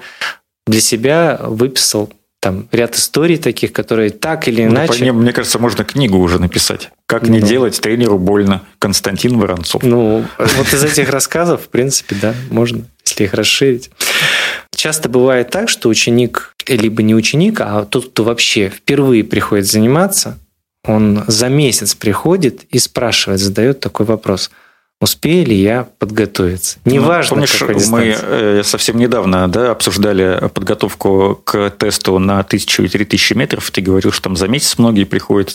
для 0.65 0.79
себя 0.79 1.37
выписал 1.43 2.09
там 2.39 2.67
ряд 2.71 2.95
историй 2.95 3.37
таких, 3.37 3.73
которые 3.73 4.11
так 4.11 4.47
или 4.47 4.63
ну, 4.63 4.71
иначе... 4.71 5.01
мне, 5.01 5.11
мне 5.11 5.33
кажется, 5.33 5.59
можно 5.59 5.83
книгу 5.83 6.17
уже 6.17 6.39
написать. 6.39 6.91
Как 7.05 7.23
ну, 7.23 7.29
не 7.29 7.41
делать 7.41 7.79
тренеру 7.81 8.19
больно. 8.19 8.61
Константин 8.79 9.37
Воронцов. 9.37 9.83
Ну, 9.83 10.23
вот 10.37 10.73
из 10.73 10.83
этих 10.83 11.09
рассказов, 11.09 11.63
в 11.63 11.69
принципе, 11.69 12.15
да, 12.21 12.35
можно, 12.49 12.85
если 13.05 13.23
их 13.23 13.33
расширить. 13.33 13.89
Часто 14.75 15.09
бывает 15.09 15.49
так, 15.49 15.69
что 15.69 15.89
ученик 15.89 16.53
либо 16.67 17.01
не 17.01 17.15
ученик, 17.15 17.59
а 17.61 17.85
тот, 17.85 18.09
кто 18.09 18.23
вообще 18.23 18.69
впервые 18.69 19.23
приходит 19.23 19.65
заниматься, 19.65 20.37
он 20.83 21.23
за 21.27 21.49
месяц 21.49 21.95
приходит 21.95 22.65
и 22.69 22.77
спрашивает, 22.77 23.39
задает 23.39 23.79
такой 23.79 24.05
вопрос– 24.05 24.51
успею 24.99 25.45
ли 25.45 25.55
я 25.55 25.87
подготовиться. 25.99 26.79
Ну, 26.83 26.93
Неважно, 26.93 27.37
ну, 27.37 27.45
помнишь, 27.45 27.87
мы 27.89 28.15
э, 28.19 28.63
совсем 28.63 28.97
недавно 28.97 29.47
да, 29.47 29.71
обсуждали 29.71 30.49
подготовку 30.51 31.39
к 31.43 31.69
тесту 31.69 32.17
на 32.17 32.41
тысячу 32.41 32.83
и 32.83 32.87
три 32.87 33.05
тысячи 33.05 33.33
метров. 33.33 33.69
Ты 33.69 33.81
говорил, 33.81 34.11
что 34.11 34.23
там 34.23 34.35
за 34.35 34.47
месяц 34.47 34.79
многие 34.79 35.03
приходят, 35.03 35.53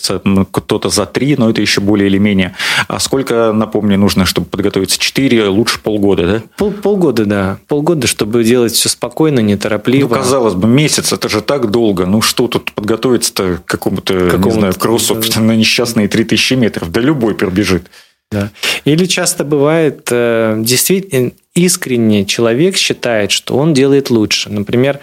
кто-то 0.53 0.91
за 0.91 1.07
три, 1.07 1.35
но 1.37 1.51
это 1.51 1.61
еще 1.61 1.81
более 1.81 2.09
или 2.09 2.19
менее. 2.19 2.55
А 2.87 3.01
сколько, 3.01 3.53
напомню, 3.53 3.99
нужно, 3.99 4.27
чтобы 4.27 4.47
подготовиться? 4.47 4.99
Четыре, 4.99 5.49
лучше 5.49 5.81
полгода, 5.81 6.27
да? 6.27 6.43
Пол, 6.57 6.71
полгода, 6.71 7.25
да. 7.25 7.59
Полгода, 7.67 8.07
чтобы 8.07 8.45
делать 8.45 8.73
все 8.73 8.89
спокойно, 8.89 9.41
неторопливо. 9.41 10.09
Ну, 10.09 10.15
казалось 10.23 10.55
бы, 10.55 10.69
месяц, 10.69 11.13
это 11.13 11.29
же 11.29 11.41
так 11.41 11.71
долго. 11.71 12.07
Ну, 12.07 12.23
что 12.23 12.47
тут 12.47 12.71
подготовиться-то 12.73 13.59
к 13.65 13.65
какому-то, 13.65 14.31
какому 14.31 14.55
не 14.55 14.61
знаю, 14.61 14.75
кроссу 14.79 15.17
да. 15.17 15.41
на 15.41 15.57
несчастные 15.57 16.07
три 16.07 16.23
тысячи 16.23 16.55
метров? 16.55 16.93
Да 16.93 17.01
любой 17.01 17.35
пробежит. 17.35 17.89
Да. 18.33 18.51
Или 18.85 19.05
часто 19.05 19.45
бывает, 19.45 20.09
э, 20.11 20.57
действительно, 20.59 21.33
искренне 21.55 22.25
человек 22.25 22.77
считает, 22.77 23.31
что 23.31 23.57
он 23.57 23.75
делает 23.75 24.11
лучше. 24.11 24.51
Например, 24.51 24.99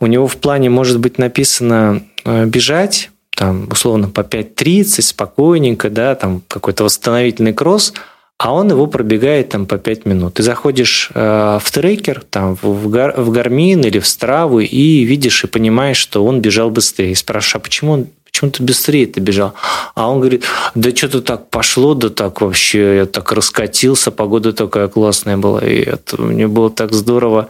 у 0.00 0.06
него 0.06 0.28
в 0.28 0.36
плане 0.36 0.70
может 0.70 1.00
быть 1.00 1.18
написано 1.18 2.04
э, 2.24 2.46
бежать, 2.46 3.10
там, 3.36 3.68
условно, 3.70 4.08
по 4.08 4.20
5.30, 4.20 5.02
спокойненько, 5.02 5.90
да, 5.90 6.14
там 6.14 6.42
какой-то 6.48 6.84
восстановительный 6.84 7.52
кросс, 7.52 7.92
а 8.38 8.54
он 8.54 8.70
его 8.70 8.86
пробегает 8.86 9.48
там 9.48 9.66
по 9.66 9.78
5 9.78 10.06
минут. 10.06 10.34
Ты 10.34 10.44
заходишь 10.44 11.10
э, 11.12 11.58
в 11.60 11.70
трекер, 11.72 12.22
там, 12.30 12.56
в, 12.62 12.88
гар, 12.88 13.14
в 13.20 13.32
Garmin 13.32 13.84
или 13.84 13.98
в 13.98 14.06
Страву 14.06 14.60
и 14.60 15.02
видишь 15.02 15.42
и 15.42 15.48
понимаешь, 15.48 15.96
что 15.96 16.24
он 16.24 16.40
бежал 16.40 16.70
быстрее. 16.70 17.10
И 17.10 17.16
спрашиваешь, 17.16 17.56
а 17.56 17.58
почему 17.58 17.92
он 17.92 18.06
почему 18.30 18.50
ты 18.50 18.62
быстрее 18.62 19.06
ты 19.06 19.20
бежал? 19.20 19.54
А 19.94 20.08
он 20.08 20.20
говорит, 20.20 20.44
да 20.74 20.94
что-то 20.94 21.22
так 21.22 21.48
пошло, 21.50 21.94
да 21.94 22.08
так 22.08 22.40
вообще, 22.40 22.96
я 22.96 23.06
так 23.06 23.32
раскатился, 23.32 24.10
погода 24.10 24.52
такая 24.52 24.88
классная 24.88 25.36
была, 25.36 25.60
и 25.60 25.80
это, 25.80 26.20
мне 26.20 26.46
было 26.46 26.70
так 26.70 26.92
здорово. 26.92 27.48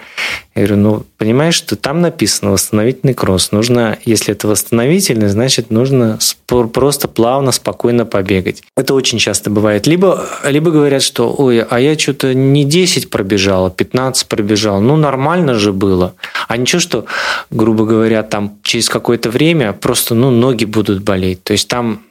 Я 0.58 0.66
говорю, 0.66 0.82
ну, 0.82 1.06
понимаешь, 1.18 1.54
что 1.54 1.76
там 1.76 2.00
написано 2.00 2.50
восстановительный 2.50 3.14
кросс. 3.14 3.52
Нужно, 3.52 3.96
если 4.04 4.32
это 4.32 4.48
восстановительный, 4.48 5.28
значит, 5.28 5.70
нужно 5.70 6.18
просто 6.46 7.06
плавно, 7.06 7.52
спокойно 7.52 8.04
побегать. 8.04 8.64
Это 8.76 8.94
очень 8.94 9.18
часто 9.18 9.50
бывает. 9.50 9.86
Либо, 9.86 10.26
либо 10.42 10.72
говорят, 10.72 11.02
что, 11.02 11.32
ой, 11.32 11.60
а 11.62 11.78
я 11.78 11.96
что-то 11.96 12.34
не 12.34 12.64
10 12.64 13.08
пробежал, 13.08 13.66
а 13.66 13.70
15 13.70 14.26
пробежал. 14.26 14.80
Ну, 14.80 14.96
нормально 14.96 15.54
же 15.54 15.72
было. 15.72 16.14
А 16.48 16.56
ничего, 16.56 16.80
что, 16.80 17.04
грубо 17.52 17.84
говоря, 17.86 18.24
там 18.24 18.58
через 18.64 18.88
какое-то 18.88 19.30
время 19.30 19.72
просто, 19.72 20.16
ну, 20.16 20.32
ноги 20.32 20.64
будут 20.64 21.04
болеть. 21.04 21.44
То 21.44 21.52
есть 21.52 21.68
там 21.68 22.02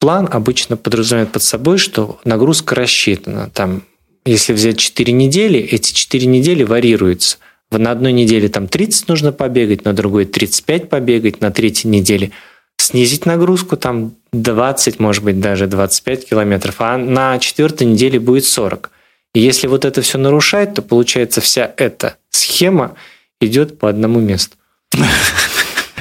план 0.00 0.28
обычно 0.30 0.76
подразумевает 0.76 1.32
под 1.32 1.42
собой, 1.42 1.78
что 1.78 2.18
нагрузка 2.26 2.74
рассчитана. 2.74 3.48
Там, 3.54 3.84
если 4.26 4.52
взять 4.52 4.76
4 4.76 5.14
недели, 5.14 5.58
эти 5.58 5.94
4 5.94 6.26
недели 6.26 6.62
варьируются– 6.62 7.38
на 7.78 7.90
одной 7.92 8.12
неделе 8.12 8.48
там 8.48 8.66
30 8.68 9.08
нужно 9.08 9.32
побегать, 9.32 9.84
на 9.84 9.92
другой 9.92 10.24
35 10.24 10.88
побегать, 10.88 11.40
на 11.40 11.50
третьей 11.50 11.90
неделе 11.90 12.32
снизить 12.76 13.26
нагрузку, 13.26 13.76
там 13.76 14.14
20, 14.32 14.98
может 14.98 15.22
быть, 15.22 15.40
даже 15.40 15.66
25 15.66 16.28
километров, 16.28 16.76
а 16.78 16.96
на 16.96 17.38
четвертой 17.38 17.86
неделе 17.86 18.18
будет 18.18 18.44
40. 18.44 18.90
И 19.34 19.40
если 19.40 19.68
вот 19.68 19.84
это 19.84 20.02
все 20.02 20.18
нарушать, 20.18 20.74
то 20.74 20.82
получается 20.82 21.40
вся 21.40 21.72
эта 21.76 22.16
схема 22.30 22.96
идет 23.40 23.78
по 23.78 23.88
одному 23.88 24.18
месту. 24.18 24.56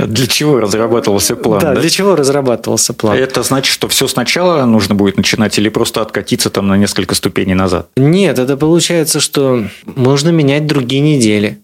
Для 0.07 0.27
чего 0.27 0.59
разрабатывался 0.59 1.35
план? 1.35 1.59
Да, 1.59 1.73
да, 1.73 1.81
для 1.81 1.89
чего 1.89 2.15
разрабатывался 2.15 2.93
план? 2.93 3.17
Это 3.17 3.43
значит, 3.43 3.73
что 3.73 3.87
все 3.87 4.07
сначала 4.07 4.63
нужно 4.65 4.95
будет 4.95 5.17
начинать 5.17 5.57
или 5.57 5.69
просто 5.69 6.01
откатиться 6.01 6.49
там 6.49 6.67
на 6.67 6.77
несколько 6.77 7.15
ступеней 7.15 7.55
назад? 7.55 7.89
Нет, 7.97 8.39
это 8.39 8.57
получается, 8.57 9.19
что 9.19 9.65
можно 9.85 10.29
менять 10.29 10.67
другие 10.67 11.01
недели. 11.01 11.59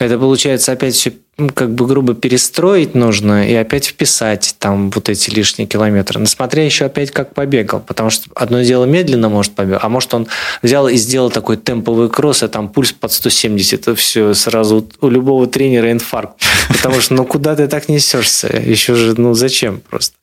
Это 0.00 0.16
получается 0.16 0.72
опять 0.72 0.94
все 0.94 1.12
как 1.54 1.72
бы 1.74 1.86
грубо 1.86 2.14
перестроить 2.14 2.94
нужно 2.94 3.48
и 3.48 3.54
опять 3.54 3.86
вписать 3.86 4.56
там 4.58 4.90
вот 4.90 5.08
эти 5.08 5.30
лишние 5.30 5.68
километры. 5.68 6.18
Но 6.18 6.26
смотря 6.26 6.64
еще 6.64 6.84
опять 6.84 7.12
как 7.12 7.32
побегал, 7.32 7.80
потому 7.80 8.10
что 8.10 8.28
одно 8.34 8.62
дело 8.62 8.86
медленно 8.86 9.28
может 9.28 9.54
побегать, 9.54 9.80
а 9.82 9.88
может 9.88 10.12
он 10.14 10.26
взял 10.62 10.88
и 10.88 10.96
сделал 10.96 11.30
такой 11.30 11.56
темповый 11.56 12.08
кросс, 12.08 12.42
и 12.42 12.48
там 12.48 12.68
пульс 12.68 12.92
под 12.92 13.12
170, 13.12 13.80
это 13.80 13.94
все 13.94 14.34
сразу 14.34 14.88
у 15.00 15.08
любого 15.08 15.46
тренера 15.46 15.92
инфаркт. 15.92 16.42
Потому 16.68 17.00
что 17.00 17.14
ну 17.14 17.24
куда 17.24 17.56
ты 17.56 17.66
так 17.66 17.88
несешься? 17.88 18.48
Еще 18.48 18.94
же, 18.94 19.18
ну 19.18 19.34
зачем 19.34 19.80
просто? 19.80 20.16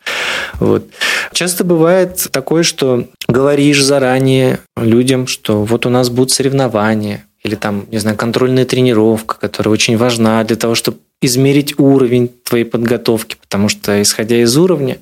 Вот. 0.60 0.88
Часто 1.34 1.63
бывает 1.63 2.27
такое, 2.31 2.63
что 2.63 3.08
говоришь 3.27 3.84
заранее 3.84 4.60
людям, 4.77 5.27
что 5.27 5.63
вот 5.63 5.86
у 5.86 5.89
нас 5.89 6.10
будут 6.10 6.31
соревнования, 6.31 7.25
или 7.43 7.55
там, 7.55 7.86
не 7.91 7.99
знаю, 7.99 8.17
контрольная 8.17 8.65
тренировка, 8.65 9.38
которая 9.39 9.73
очень 9.73 9.97
важна 9.97 10.43
для 10.43 10.55
того, 10.55 10.75
чтобы 10.75 10.97
измерить 11.21 11.79
уровень 11.79 12.27
твоей 12.27 12.65
подготовки, 12.65 13.38
потому 13.39 13.69
что, 13.69 14.01
исходя 14.01 14.41
из 14.41 14.58
уровня, 14.58 14.97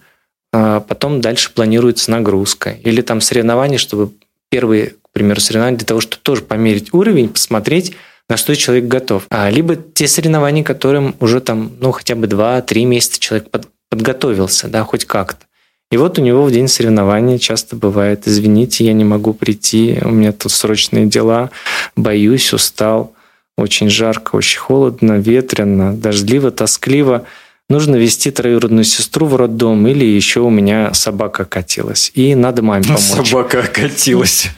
а, 0.52 0.80
потом 0.82 1.22
дальше 1.22 1.52
планируется 1.54 2.12
нагрузка. 2.12 2.72
Или 2.84 3.02
там 3.02 3.22
соревнования, 3.22 3.78
чтобы 3.78 4.12
первые, 4.50 4.88
к 5.02 5.10
примеру, 5.14 5.40
соревнования 5.40 5.78
для 5.78 5.88
того, 5.88 6.02
чтобы 6.02 6.22
тоже 6.22 6.42
померить 6.42 6.94
уровень, 6.94 7.30
посмотреть, 7.30 7.96
на 8.30 8.38
что 8.38 8.56
человек 8.56 8.86
готов. 8.86 9.26
А, 9.30 9.50
либо 9.50 9.76
те 9.76 10.08
соревнования, 10.08 10.64
которым 10.64 11.16
уже 11.20 11.42
там, 11.42 11.74
ну, 11.80 11.92
хотя 11.92 12.16
бы 12.16 12.28
2-3 12.28 12.86
месяца 12.86 13.20
человек 13.20 13.50
под, 13.50 13.68
подготовился, 13.90 14.68
да, 14.68 14.84
хоть 14.84 15.06
как-то. 15.06 15.46
И 15.92 15.98
вот 15.98 16.18
у 16.18 16.24
него 16.24 16.44
в 16.44 16.52
день 16.52 16.68
соревнований 16.68 17.38
часто 17.38 17.76
бывает, 17.76 18.28
извините, 18.28 18.84
я 18.84 18.94
не 18.94 19.04
могу 19.04 19.34
прийти, 19.34 20.00
у 20.02 20.10
меня 20.10 20.32
тут 20.32 20.52
срочные 20.52 21.06
дела, 21.06 21.52
боюсь, 21.96 22.52
устал, 22.52 23.14
очень 23.58 23.90
жарко, 23.90 24.36
очень 24.36 24.60
холодно, 24.60 25.20
ветрено, 25.20 25.96
дождливо, 25.96 26.50
тоскливо. 26.50 27.26
Нужно 27.70 27.96
вести 27.96 28.30
троюродную 28.30 28.84
сестру 28.84 29.26
в 29.26 29.36
роддом, 29.36 29.88
или 29.88 30.06
еще 30.06 30.42
у 30.42 30.50
меня 30.50 30.94
собака 30.94 31.46
катилась. 31.46 32.12
И 32.14 32.36
надо 32.36 32.62
маме 32.62 32.84
помочь. 32.84 33.30
Собака 33.30 33.64
катилась. 33.64 34.50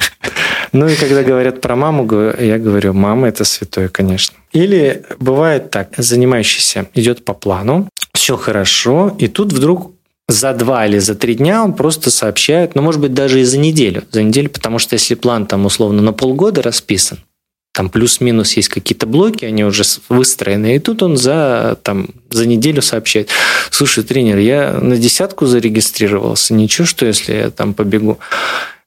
Ну 0.72 0.88
и 0.88 0.96
когда 0.96 1.24
говорят 1.24 1.62
про 1.62 1.76
маму, 1.76 2.04
я 2.40 2.58
говорю, 2.58 2.94
мама 2.94 3.28
это 3.28 3.46
святое, 3.46 3.88
конечно. 3.88 4.36
Или 4.52 5.06
бывает 5.20 5.72
так, 5.72 5.94
занимающийся 5.96 6.88
идет 6.94 7.24
по 7.24 7.34
плану, 7.34 7.88
все 8.14 8.36
хорошо, 8.36 9.16
и 9.20 9.28
тут 9.28 9.54
вдруг 9.54 9.94
за 10.28 10.54
два 10.54 10.86
или 10.86 10.98
за 10.98 11.16
три 11.16 11.36
дня 11.36 11.64
он 11.64 11.74
просто 11.74 12.10
сообщает, 12.10 12.76
ну, 12.76 12.82
может 12.82 13.00
быть, 13.00 13.14
даже 13.14 13.40
и 13.40 13.44
за 13.44 13.60
неделю. 13.60 14.04
За 14.12 14.24
неделю, 14.24 14.50
потому 14.50 14.80
что 14.80 14.96
если 14.96 15.16
план 15.16 15.46
там 15.46 15.66
условно 15.66 16.02
на 16.02 16.14
полгода 16.14 16.62
расписан, 16.62 17.20
там 17.76 17.90
плюс-минус 17.90 18.54
есть 18.54 18.70
какие-то 18.70 19.06
блоки, 19.06 19.44
они 19.44 19.66
уже 19.66 19.84
выстроены, 20.08 20.78
и 20.78 20.80
тут 20.80 21.04
он 21.04 21.18
за, 21.18 21.78
там, 21.84 22.08
за 22.30 22.48
неделю 22.48 22.82
сообщает, 22.82 23.30
слушай, 23.70 24.02
тренер, 24.02 24.38
я 24.38 24.80
на 24.82 24.96
десятку 24.96 25.46
зарегистрировался, 25.46 26.54
ничего, 26.54 26.86
что 26.86 27.06
если 27.06 27.34
я 27.34 27.50
там 27.50 27.74
побегу. 27.74 28.18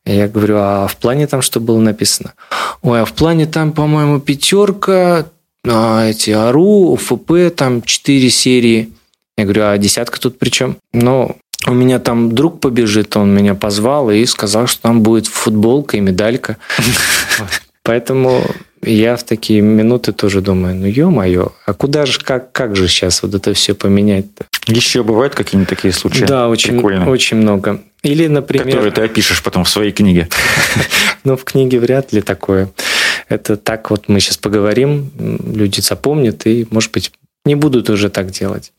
Я 0.06 0.26
говорю, 0.26 0.56
а 0.58 0.86
в 0.86 0.96
плане 0.96 1.26
там 1.26 1.42
что 1.42 1.60
было 1.60 1.78
написано? 1.78 2.32
Ой, 2.80 3.02
а 3.02 3.04
в 3.04 3.12
плане 3.12 3.44
там, 3.44 3.72
по-моему, 3.72 4.20
пятерка, 4.20 5.26
а 5.66 6.06
эти 6.06 6.30
АРУ, 6.30 6.96
ФП, 6.96 7.54
там 7.54 7.82
четыре 7.82 8.30
серии. 8.30 8.90
Я 9.36 9.44
говорю, 9.44 9.64
а 9.66 9.76
десятка 9.76 10.18
тут 10.18 10.38
при 10.38 10.48
чем? 10.48 10.78
Ну, 10.94 11.36
у 11.66 11.74
меня 11.74 11.98
там 11.98 12.34
друг 12.34 12.60
побежит, 12.60 13.14
он 13.18 13.34
меня 13.34 13.54
позвал 13.54 14.10
и 14.10 14.24
сказал, 14.24 14.66
что 14.66 14.80
там 14.80 15.02
будет 15.02 15.26
футболка 15.26 15.98
и 15.98 16.00
медалька. 16.00 16.56
Поэтому 17.88 18.44
я 18.82 19.16
в 19.16 19.22
такие 19.22 19.62
минуты 19.62 20.12
тоже 20.12 20.42
думаю, 20.42 20.74
ну 20.74 20.84
ё-моё, 20.84 21.52
а 21.64 21.72
куда 21.72 22.04
же, 22.04 22.20
как, 22.20 22.52
как 22.52 22.76
же 22.76 22.86
сейчас 22.86 23.22
вот 23.22 23.34
это 23.34 23.54
все 23.54 23.72
поменять-то? 23.72 24.44
Еще 24.66 25.02
бывают 25.02 25.34
какие-нибудь 25.34 25.70
такие 25.70 25.94
случаи? 25.94 26.24
Да, 26.24 26.50
очень, 26.50 26.78
очень 26.78 27.38
много. 27.38 27.80
Или, 28.02 28.26
например... 28.26 28.66
Которые 28.66 28.92
ты 28.92 29.00
опишешь 29.00 29.42
потом 29.42 29.64
в 29.64 29.70
своей 29.70 29.92
книге. 29.92 30.28
Ну, 31.24 31.36
в 31.36 31.44
книге 31.44 31.80
вряд 31.80 32.12
ли 32.12 32.20
такое. 32.20 32.68
Это 33.28 33.56
так 33.56 33.90
вот 33.90 34.08
мы 34.08 34.20
сейчас 34.20 34.36
поговорим, 34.36 35.10
люди 35.18 35.80
запомнят 35.80 36.46
и, 36.46 36.66
может 36.70 36.92
быть, 36.92 37.10
не 37.46 37.54
будут 37.54 37.88
уже 37.88 38.10
так 38.10 38.30
делать. 38.30 38.72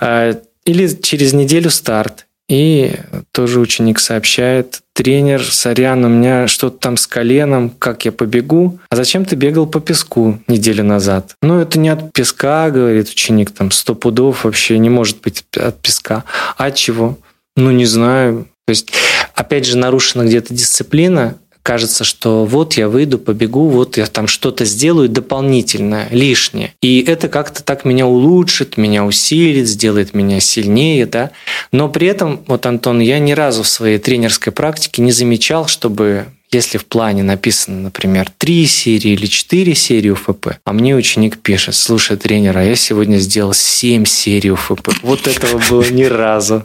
А, 0.00 0.38
или 0.66 0.86
через 1.02 1.32
неделю 1.32 1.70
старт, 1.70 2.26
и 2.50 2.92
тоже 3.32 3.58
ученик 3.58 4.00
сообщает, 4.00 4.82
тренер, 5.00 5.42
сорян, 5.42 6.04
у 6.04 6.08
меня 6.08 6.46
что-то 6.46 6.76
там 6.76 6.98
с 6.98 7.06
коленом, 7.06 7.70
как 7.70 8.04
я 8.04 8.12
побегу? 8.12 8.80
А 8.90 8.96
зачем 8.96 9.24
ты 9.24 9.34
бегал 9.34 9.66
по 9.66 9.80
песку 9.80 10.38
неделю 10.46 10.84
назад? 10.84 11.32
Ну, 11.40 11.58
это 11.58 11.78
не 11.78 11.88
от 11.88 12.12
песка, 12.12 12.68
говорит 12.68 13.08
ученик, 13.08 13.50
там 13.50 13.70
сто 13.70 13.94
пудов 13.94 14.44
вообще 14.44 14.76
не 14.76 14.90
может 14.90 15.22
быть 15.22 15.42
от 15.56 15.80
песка. 15.80 16.24
А 16.58 16.66
от 16.66 16.74
чего? 16.74 17.16
Ну, 17.56 17.70
не 17.70 17.86
знаю. 17.86 18.46
То 18.66 18.72
есть, 18.72 18.92
опять 19.34 19.64
же, 19.64 19.78
нарушена 19.78 20.26
где-то 20.26 20.52
дисциплина, 20.52 21.36
кажется, 21.62 22.04
что 22.04 22.44
вот 22.44 22.74
я 22.74 22.88
выйду, 22.88 23.18
побегу, 23.18 23.68
вот 23.68 23.96
я 23.96 24.06
там 24.06 24.26
что-то 24.26 24.64
сделаю 24.64 25.08
дополнительное, 25.08 26.08
лишнее. 26.10 26.74
И 26.80 27.02
это 27.02 27.28
как-то 27.28 27.62
так 27.62 27.84
меня 27.84 28.06
улучшит, 28.06 28.76
меня 28.76 29.04
усилит, 29.04 29.68
сделает 29.68 30.14
меня 30.14 30.40
сильнее, 30.40 31.06
да. 31.06 31.30
Но 31.72 31.88
при 31.88 32.06
этом, 32.06 32.40
вот, 32.46 32.66
Антон, 32.66 33.00
я 33.00 33.18
ни 33.18 33.32
разу 33.32 33.62
в 33.62 33.68
своей 33.68 33.98
тренерской 33.98 34.52
практике 34.52 35.02
не 35.02 35.12
замечал, 35.12 35.66
чтобы 35.66 36.26
если 36.52 36.78
в 36.78 36.86
плане 36.86 37.22
написано, 37.22 37.80
например, 37.80 38.28
три 38.38 38.66
серии 38.66 39.12
или 39.12 39.26
четыре 39.26 39.74
серии 39.74 40.10
УФП, 40.10 40.58
а 40.64 40.72
мне 40.72 40.96
ученик 40.96 41.38
пишет, 41.38 41.74
слушай, 41.74 42.16
тренер, 42.16 42.58
а 42.58 42.64
я 42.64 42.74
сегодня 42.74 43.18
сделал 43.18 43.52
семь 43.52 44.04
серий 44.04 44.50
УФП. 44.50 44.90
Вот 45.02 45.26
этого 45.28 45.60
было 45.70 45.84
ни 45.90 46.04
разу. 46.04 46.64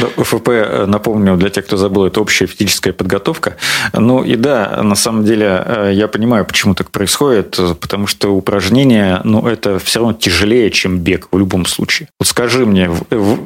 Ну, 0.00 0.10
УФП, 0.16 0.48
э, 0.48 0.86
напомню, 0.86 1.36
для 1.36 1.48
тех, 1.50 1.64
кто 1.66 1.76
забыл, 1.76 2.06
это 2.06 2.20
общая 2.20 2.46
физическая 2.46 2.92
подготовка. 2.92 3.56
Ну 3.92 4.22
и 4.22 4.36
да, 4.36 4.82
на 4.82 4.94
самом 4.94 5.24
деле 5.24 5.62
э, 5.64 5.90
я 5.94 6.08
понимаю, 6.08 6.44
почему 6.44 6.74
так 6.74 6.90
происходит, 6.90 7.58
потому 7.80 8.06
что 8.06 8.34
упражнения, 8.34 9.20
ну 9.24 9.46
это 9.46 9.78
все 9.78 10.00
равно 10.00 10.14
тяжелее, 10.14 10.70
чем 10.70 10.98
бег 10.98 11.28
в 11.32 11.38
любом 11.38 11.66
случае. 11.66 12.08
Вот 12.18 12.28
скажи 12.28 12.66
мне, 12.66 12.90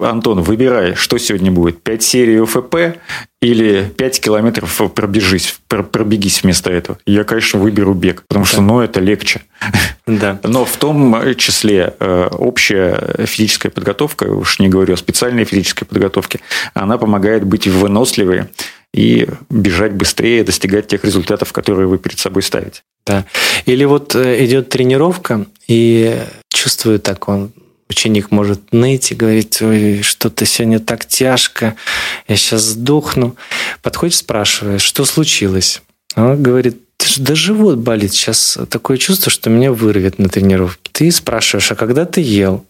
Антон, 0.02 0.42
выбирай, 0.42 0.94
что 0.94 1.18
сегодня 1.18 1.50
будет, 1.50 1.82
5 1.82 2.02
серий 2.02 2.40
УФП 2.40 2.98
или 3.42 3.92
5 3.96 4.20
километров 4.20 4.80
пробежись, 4.94 5.58
пробегись 5.68 6.42
вместо 6.42 6.70
этого. 6.70 6.98
Я, 7.06 7.24
конечно, 7.24 7.60
выберу 7.60 7.92
бег, 7.92 8.22
потому 8.26 8.44
что, 8.44 8.62
ну, 8.62 8.80
это 8.80 9.00
легче. 9.00 9.42
Да. 10.06 10.40
Но 10.44 10.64
в 10.64 10.76
том 10.78 11.34
числе 11.36 11.94
э, 12.00 12.28
общая 12.32 13.26
физическая 13.26 13.70
подготовка, 13.70 14.24
уж 14.24 14.58
не 14.58 14.68
говорю 14.68 14.94
о 14.94 14.96
специальной 14.96 15.44
физической 15.44 15.84
подготовке, 15.84 16.40
она 16.72 16.96
помогает 16.96 17.44
быть 17.44 17.66
выносливой 17.66 18.44
и 18.94 19.28
бежать 19.50 19.92
быстрее, 19.92 20.42
достигать 20.42 20.86
тех 20.86 21.04
результатов, 21.04 21.52
которые 21.52 21.86
вы 21.86 21.98
перед 21.98 22.18
собой 22.18 22.42
ставите. 22.42 22.82
Да. 23.06 23.26
Или 23.66 23.84
вот 23.84 24.14
э, 24.14 24.44
идет 24.44 24.70
тренировка, 24.70 25.44
и 25.68 26.22
чувствую 26.48 27.00
так, 27.00 27.28
он 27.28 27.52
ученик 27.88 28.30
может 28.30 28.72
ныть 28.72 29.12
и 29.12 29.14
говорить, 29.14 29.60
ой, 29.62 30.02
что-то 30.02 30.44
сегодня 30.46 30.80
так 30.80 31.06
тяжко, 31.06 31.76
я 32.28 32.36
сейчас 32.36 32.62
сдохну. 32.62 33.36
Подходишь, 33.82 34.16
спрашиваешь, 34.16 34.82
что 34.82 35.04
случилось? 35.04 35.82
Он 36.16 36.42
говорит, 36.42 36.80
да 37.18 37.34
живот 37.34 37.78
болит, 37.78 38.12
сейчас 38.12 38.58
такое 38.70 38.96
чувство, 38.96 39.30
что 39.30 39.50
меня 39.50 39.72
вырвет 39.72 40.18
на 40.18 40.28
тренировке. 40.28 40.90
Ты 40.92 41.10
спрашиваешь, 41.10 41.70
а 41.70 41.74
когда 41.74 42.04
ты 42.04 42.20
ел? 42.20 42.64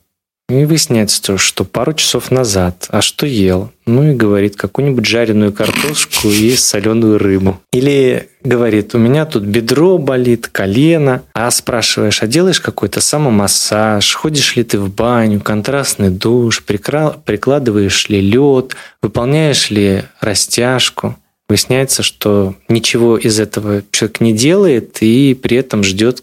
И 0.49 0.65
выясняется, 0.65 1.39
что 1.39 1.65
пару 1.65 1.93
часов 1.93 2.31
назад. 2.31 2.87
А 2.91 3.03
что 3.03 3.27
ел? 3.27 3.73
Ну 3.85 4.13
и 4.13 4.15
говорит, 4.15 4.55
какую-нибудь 4.55 5.05
жареную 5.05 5.53
картошку 5.53 6.29
и 6.29 6.55
соленую 6.55 7.19
рыбу. 7.19 7.61
Или 7.73 8.29
говорит, 8.45 8.95
у 8.95 8.99
меня 8.99 9.27
тут 9.27 9.43
бедро 9.43 9.99
болит, 9.99 10.47
колено. 10.47 11.25
А 11.35 11.51
спрашиваешь, 11.51 12.23
а 12.23 12.29
делаешь 12.29 12.61
какой-то 12.61 13.01
самомассаж? 13.01 14.15
Ходишь 14.15 14.55
ли 14.55 14.63
ты 14.63 14.79
в 14.79 14.89
баню, 14.89 15.41
контрастный 15.41 16.11
душ? 16.11 16.63
Прикладываешь 16.63 18.09
ли 18.09 18.21
лед? 18.21 18.77
Выполняешь 19.03 19.71
ли 19.71 20.05
растяжку? 20.21 21.17
Выясняется, 21.49 22.05
что 22.05 22.55
ничего 22.69 23.17
из 23.17 23.41
этого 23.41 23.83
человек 23.91 24.21
не 24.21 24.33
делает 24.33 24.99
и 25.01 25.35
при 25.35 25.57
этом 25.57 25.83
ждет 25.83 26.23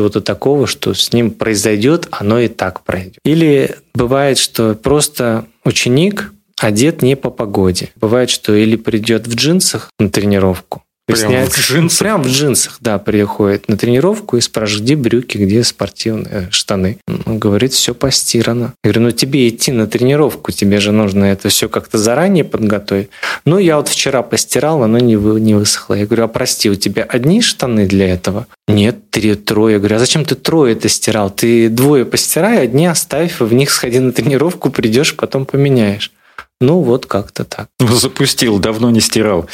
чего-то 0.00 0.22
такого, 0.22 0.66
что 0.66 0.94
с 0.94 1.12
ним 1.12 1.30
произойдет, 1.30 2.08
оно 2.10 2.40
и 2.40 2.48
так 2.48 2.84
пройдет. 2.84 3.18
Или 3.22 3.76
бывает, 3.94 4.38
что 4.38 4.74
просто 4.74 5.44
ученик 5.62 6.32
одет 6.58 7.02
не 7.02 7.16
по 7.16 7.28
погоде. 7.28 7.90
Бывает, 7.96 8.30
что 8.30 8.54
или 8.54 8.76
придет 8.76 9.26
в 9.26 9.34
джинсах 9.34 9.90
на 9.98 10.08
тренировку, 10.08 10.82
Прямо 11.10 11.46
в 11.46 11.58
джинсах? 11.58 11.98
Прям 11.98 12.22
в 12.22 12.28
джинсах, 12.28 12.76
да, 12.80 12.98
приходит 12.98 13.68
на 13.68 13.76
тренировку 13.76 14.36
и 14.36 14.40
спрашивает, 14.40 14.84
где 14.84 14.96
брюки, 14.96 15.36
где 15.36 15.62
спортивные 15.64 16.48
штаны. 16.50 16.98
Он 17.26 17.38
говорит, 17.38 17.72
все 17.72 17.94
постирано. 17.94 18.74
Я 18.84 18.90
говорю, 18.90 19.06
ну 19.06 19.10
тебе 19.12 19.48
идти 19.48 19.72
на 19.72 19.86
тренировку, 19.86 20.52
тебе 20.52 20.80
же 20.80 20.92
нужно 20.92 21.24
это 21.24 21.48
все 21.48 21.68
как-то 21.68 21.98
заранее 21.98 22.44
подготовить. 22.44 23.10
Ну, 23.44 23.58
я 23.58 23.76
вот 23.76 23.88
вчера 23.88 24.22
постирал, 24.22 24.82
оно 24.82 24.98
не, 24.98 25.16
вы, 25.16 25.40
не 25.40 25.54
высохло. 25.54 25.94
Я 25.94 26.06
говорю, 26.06 26.24
а 26.24 26.28
прости, 26.28 26.70
у 26.70 26.74
тебя 26.74 27.02
одни 27.04 27.40
штаны 27.40 27.86
для 27.86 28.12
этого? 28.12 28.46
Нет, 28.68 29.10
три, 29.10 29.34
трое. 29.34 29.74
Я 29.74 29.78
говорю, 29.78 29.96
а 29.96 29.98
зачем 29.98 30.24
ты 30.24 30.34
трое 30.34 30.74
это 30.74 30.88
стирал? 30.88 31.30
Ты 31.30 31.68
двое 31.68 32.04
постирай, 32.04 32.62
одни 32.62 32.86
оставь, 32.86 33.40
в 33.40 33.52
них 33.52 33.70
сходи 33.70 33.98
на 33.98 34.12
тренировку, 34.12 34.70
придешь, 34.70 35.16
потом 35.16 35.46
поменяешь. 35.46 36.12
Ну, 36.60 36.82
вот 36.82 37.06
как-то 37.06 37.44
так. 37.44 37.68
Запустил, 37.78 38.58
давно 38.58 38.90
не 38.90 39.00
стирал. 39.00 39.48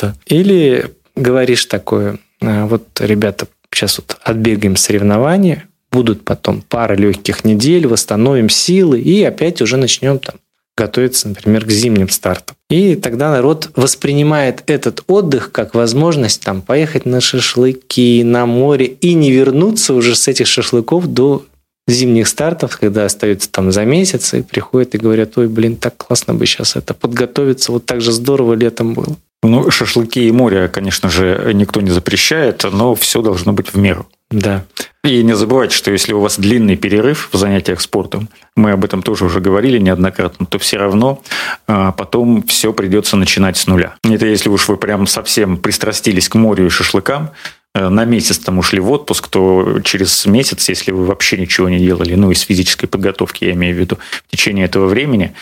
Да. 0.00 0.14
Или 0.26 0.95
говоришь 1.16 1.64
такое, 1.66 2.18
«А, 2.40 2.66
вот, 2.66 2.86
ребята, 3.00 3.46
сейчас 3.72 3.98
вот 3.98 4.16
отбегаем 4.22 4.76
соревнования, 4.76 5.68
будут 5.90 6.24
потом 6.24 6.62
пара 6.62 6.94
легких 6.94 7.44
недель, 7.44 7.86
восстановим 7.86 8.48
силы 8.48 9.00
и 9.00 9.22
опять 9.22 9.62
уже 9.62 9.76
начнем 9.76 10.18
там 10.18 10.36
готовиться, 10.76 11.28
например, 11.28 11.64
к 11.64 11.70
зимним 11.70 12.10
стартам. 12.10 12.54
И 12.68 12.96
тогда 12.96 13.30
народ 13.30 13.70
воспринимает 13.76 14.62
этот 14.66 15.02
отдых 15.06 15.50
как 15.50 15.74
возможность 15.74 16.44
там 16.44 16.60
поехать 16.60 17.06
на 17.06 17.20
шашлыки, 17.22 18.22
на 18.22 18.44
море 18.44 18.86
и 18.86 19.14
не 19.14 19.30
вернуться 19.30 19.94
уже 19.94 20.14
с 20.14 20.28
этих 20.28 20.46
шашлыков 20.46 21.06
до 21.06 21.46
зимних 21.88 22.28
стартов, 22.28 22.76
когда 22.78 23.06
остаются 23.06 23.50
там 23.50 23.72
за 23.72 23.84
месяц, 23.84 24.34
и 24.34 24.42
приходят 24.42 24.94
и 24.94 24.98
говорят, 24.98 25.38
ой, 25.38 25.48
блин, 25.48 25.76
так 25.76 25.96
классно 25.96 26.34
бы 26.34 26.44
сейчас 26.44 26.76
это 26.76 26.92
подготовиться, 26.92 27.72
вот 27.72 27.86
так 27.86 28.00
же 28.00 28.12
здорово 28.12 28.54
летом 28.54 28.92
было. 28.92 29.16
Ну, 29.48 29.70
шашлыки 29.70 30.26
и 30.26 30.32
море, 30.32 30.68
конечно 30.68 31.08
же, 31.08 31.52
никто 31.54 31.80
не 31.80 31.90
запрещает, 31.90 32.64
но 32.70 32.94
все 32.94 33.22
должно 33.22 33.52
быть 33.52 33.72
в 33.72 33.78
меру. 33.78 34.06
Да. 34.30 34.64
И 35.04 35.22
не 35.22 35.36
забывайте, 35.36 35.76
что 35.76 35.92
если 35.92 36.12
у 36.12 36.20
вас 36.20 36.38
длинный 36.38 36.76
перерыв 36.76 37.28
в 37.30 37.36
занятиях 37.36 37.80
спортом, 37.80 38.28
мы 38.56 38.72
об 38.72 38.84
этом 38.84 39.02
тоже 39.02 39.24
уже 39.24 39.40
говорили 39.40 39.78
неоднократно, 39.78 40.46
то 40.46 40.58
все 40.58 40.78
равно 40.78 41.22
а, 41.68 41.92
потом 41.92 42.42
все 42.42 42.72
придется 42.72 43.16
начинать 43.16 43.56
с 43.56 43.68
нуля. 43.68 43.94
Это 44.02 44.26
если 44.26 44.48
уж 44.48 44.66
вы 44.66 44.76
прям 44.76 45.06
совсем 45.06 45.58
пристрастились 45.58 46.28
к 46.28 46.34
морю 46.34 46.66
и 46.66 46.70
шашлыкам, 46.70 47.30
Э, 47.76 47.90
на 47.90 48.06
месяц 48.06 48.38
там 48.38 48.58
ушли 48.58 48.80
в 48.80 48.90
отпуск, 48.90 49.28
то 49.28 49.80
через 49.84 50.24
месяц, 50.24 50.66
если 50.70 50.92
вы 50.92 51.04
вообще 51.04 51.36
ничего 51.36 51.68
не 51.68 51.78
делали, 51.78 52.14
ну, 52.14 52.30
из 52.30 52.40
физической 52.40 52.86
подготовки, 52.86 53.44
я 53.44 53.52
имею 53.52 53.76
в 53.76 53.78
виду, 53.78 53.98
в 54.26 54.30
течение 54.30 54.64
этого 54.64 54.86
времени, 54.86 55.34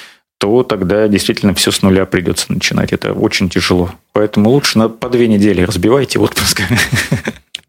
то 0.45 0.63
тогда 0.63 1.09
действительно 1.09 1.55
все 1.55 1.71
с 1.71 1.81
нуля 1.81 2.05
придется 2.05 2.53
начинать. 2.53 2.93
Это 2.93 3.15
очень 3.15 3.49
тяжело. 3.49 3.91
Поэтому 4.13 4.51
лучше 4.51 4.77
на 4.79 4.91
по 4.91 5.09
две 5.09 5.27
недели 5.27 5.63
разбивайте 5.63 6.19
отпуск. 6.19 6.61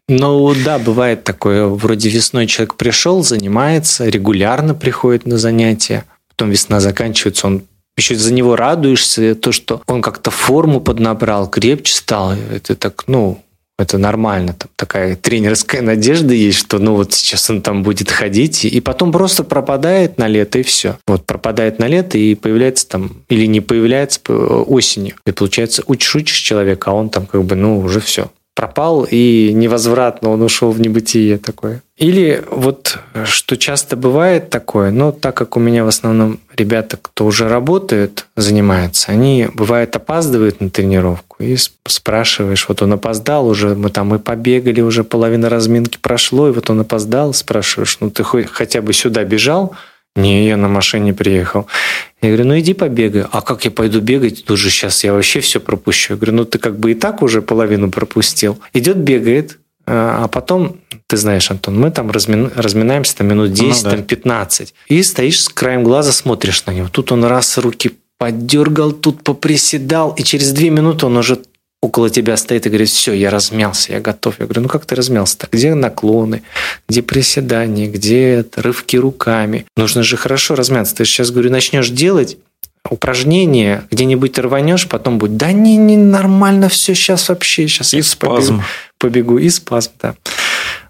Ну 0.08 0.54
да, 0.62 0.78
бывает 0.78 1.24
такое. 1.24 1.66
Вроде 1.66 2.10
весной 2.10 2.46
человек 2.46 2.74
пришел, 2.74 3.24
занимается, 3.24 4.06
регулярно 4.06 4.74
приходит 4.74 5.26
на 5.26 5.38
занятия. 5.38 6.04
Потом 6.28 6.50
весна 6.50 6.80
заканчивается, 6.80 7.46
он 7.46 7.62
еще 7.96 8.14
за 8.14 8.34
него 8.34 8.56
радуешься, 8.56 9.34
то, 9.34 9.52
что 9.52 9.80
он 9.86 10.02
как-то 10.02 10.30
форму 10.30 10.82
поднабрал, 10.82 11.48
крепче 11.48 11.94
стал. 11.94 12.34
Это 12.52 12.76
так, 12.76 13.04
ну, 13.06 13.42
это 13.78 13.98
нормально. 13.98 14.54
Там 14.54 14.70
такая 14.76 15.16
тренерская 15.16 15.82
надежда 15.82 16.34
есть, 16.34 16.58
что 16.58 16.78
ну 16.78 16.94
вот 16.94 17.12
сейчас 17.12 17.48
он 17.50 17.62
там 17.62 17.82
будет 17.82 18.10
ходить, 18.10 18.64
и 18.64 18.80
потом 18.80 19.12
просто 19.12 19.44
пропадает 19.44 20.18
на 20.18 20.28
лето, 20.28 20.58
и 20.58 20.62
все. 20.62 20.98
Вот 21.06 21.26
пропадает 21.26 21.78
на 21.78 21.86
лето, 21.86 22.18
и 22.18 22.34
появляется 22.34 22.88
там, 22.88 23.22
или 23.28 23.46
не 23.46 23.60
появляется 23.60 24.20
осенью. 24.32 25.16
И 25.26 25.32
получается, 25.32 25.82
учишь 25.86 26.38
человека, 26.38 26.90
а 26.90 26.94
он 26.94 27.10
там 27.10 27.26
как 27.26 27.44
бы, 27.44 27.54
ну, 27.54 27.78
уже 27.80 28.00
все 28.00 28.30
пропал 28.56 29.06
и 29.08 29.52
невозвратно 29.52 30.30
он 30.30 30.40
ушел 30.40 30.70
в 30.70 30.80
небытие 30.80 31.36
такое. 31.36 31.82
Или 31.98 32.42
вот 32.50 32.98
что 33.24 33.56
часто 33.56 33.96
бывает 33.96 34.48
такое, 34.48 34.90
но 34.90 35.12
так 35.12 35.36
как 35.36 35.58
у 35.58 35.60
меня 35.60 35.84
в 35.84 35.88
основном 35.88 36.40
ребята, 36.56 36.98
кто 37.00 37.26
уже 37.26 37.48
работает, 37.48 38.26
занимается, 38.34 39.12
они 39.12 39.48
бывает 39.52 39.94
опаздывают 39.94 40.62
на 40.62 40.70
тренировку 40.70 41.25
и 41.38 41.56
спрашиваешь, 41.86 42.66
вот 42.68 42.82
он 42.82 42.94
опоздал 42.94 43.46
уже, 43.46 43.74
мы 43.74 43.90
там 43.90 44.14
и 44.14 44.18
побегали, 44.18 44.80
уже 44.80 45.04
половина 45.04 45.48
разминки 45.48 45.98
прошло, 46.00 46.48
и 46.48 46.52
вот 46.52 46.70
он 46.70 46.80
опоздал, 46.80 47.34
спрашиваешь, 47.34 47.98
ну 48.00 48.10
ты 48.10 48.22
хоть 48.22 48.46
хотя 48.50 48.80
бы 48.80 48.92
сюда 48.92 49.24
бежал, 49.24 49.76
не, 50.16 50.48
я 50.48 50.56
на 50.56 50.68
машине 50.68 51.12
приехал. 51.12 51.66
Я 52.22 52.30
говорю, 52.30 52.46
ну 52.46 52.58
иди 52.58 52.72
побегай. 52.72 53.26
А 53.30 53.42
как 53.42 53.66
я 53.66 53.70
пойду 53.70 54.00
бегать? 54.00 54.46
Тут 54.46 54.58
же 54.58 54.70
сейчас 54.70 55.04
я 55.04 55.12
вообще 55.12 55.40
все 55.40 55.60
пропущу. 55.60 56.14
Я 56.14 56.16
говорю, 56.16 56.32
ну 56.32 56.44
ты 56.46 56.58
как 56.58 56.78
бы 56.78 56.92
и 56.92 56.94
так 56.94 57.20
уже 57.20 57.42
половину 57.42 57.90
пропустил. 57.90 58.58
Идет, 58.72 58.96
бегает, 58.96 59.58
а, 59.86 60.24
а 60.24 60.28
потом, 60.28 60.78
ты 61.06 61.16
знаешь, 61.16 61.50
Антон, 61.50 61.78
мы 61.78 61.90
там 61.90 62.10
размин, 62.10 62.50
разминаемся 62.56 63.18
там 63.18 63.28
минут 63.28 63.52
10, 63.52 63.84
ну, 63.84 63.90
да. 63.90 63.96
там 63.96 64.04
15. 64.04 64.74
И 64.88 65.02
стоишь 65.02 65.42
с 65.42 65.48
краем 65.48 65.84
глаза, 65.84 66.12
смотришь 66.12 66.64
на 66.66 66.72
него. 66.72 66.88
Тут 66.88 67.12
он 67.12 67.24
раз 67.24 67.58
руки 67.58 67.92
подергал, 68.18 68.92
тут 68.92 69.22
поприседал, 69.22 70.12
и 70.12 70.22
через 70.22 70.52
две 70.52 70.70
минуты 70.70 71.06
он 71.06 71.16
уже 71.16 71.40
около 71.82 72.10
тебя 72.10 72.36
стоит 72.36 72.66
и 72.66 72.68
говорит, 72.68 72.88
все, 72.88 73.12
я 73.12 73.30
размялся, 73.30 73.92
я 73.92 74.00
готов. 74.00 74.40
Я 74.40 74.46
говорю, 74.46 74.62
ну 74.62 74.68
как 74.68 74.86
ты 74.86 74.94
размялся-то? 74.94 75.48
Где 75.50 75.74
наклоны, 75.74 76.42
где 76.88 77.02
приседания, 77.02 77.88
где 77.88 78.44
рывки 78.56 78.96
руками? 78.96 79.66
Нужно 79.76 80.02
же 80.02 80.16
хорошо 80.16 80.54
размяться. 80.54 80.96
Ты 80.96 81.04
сейчас, 81.04 81.30
говорю, 81.30 81.50
начнешь 81.50 81.90
делать, 81.90 82.38
упражнение, 82.90 83.84
где-нибудь 83.90 84.38
рванешь, 84.38 84.88
потом 84.88 85.18
будет, 85.18 85.36
да 85.36 85.52
не, 85.52 85.76
не 85.76 85.96
нормально 85.96 86.68
все, 86.68 86.94
сейчас 86.94 87.28
вообще, 87.28 87.68
сейчас 87.68 87.94
и 87.94 88.02
спазм. 88.02 88.62
Побегу, 88.98 89.34
побегу, 89.34 89.38
и 89.38 89.48
спазм, 89.50 89.90
да. 90.00 90.14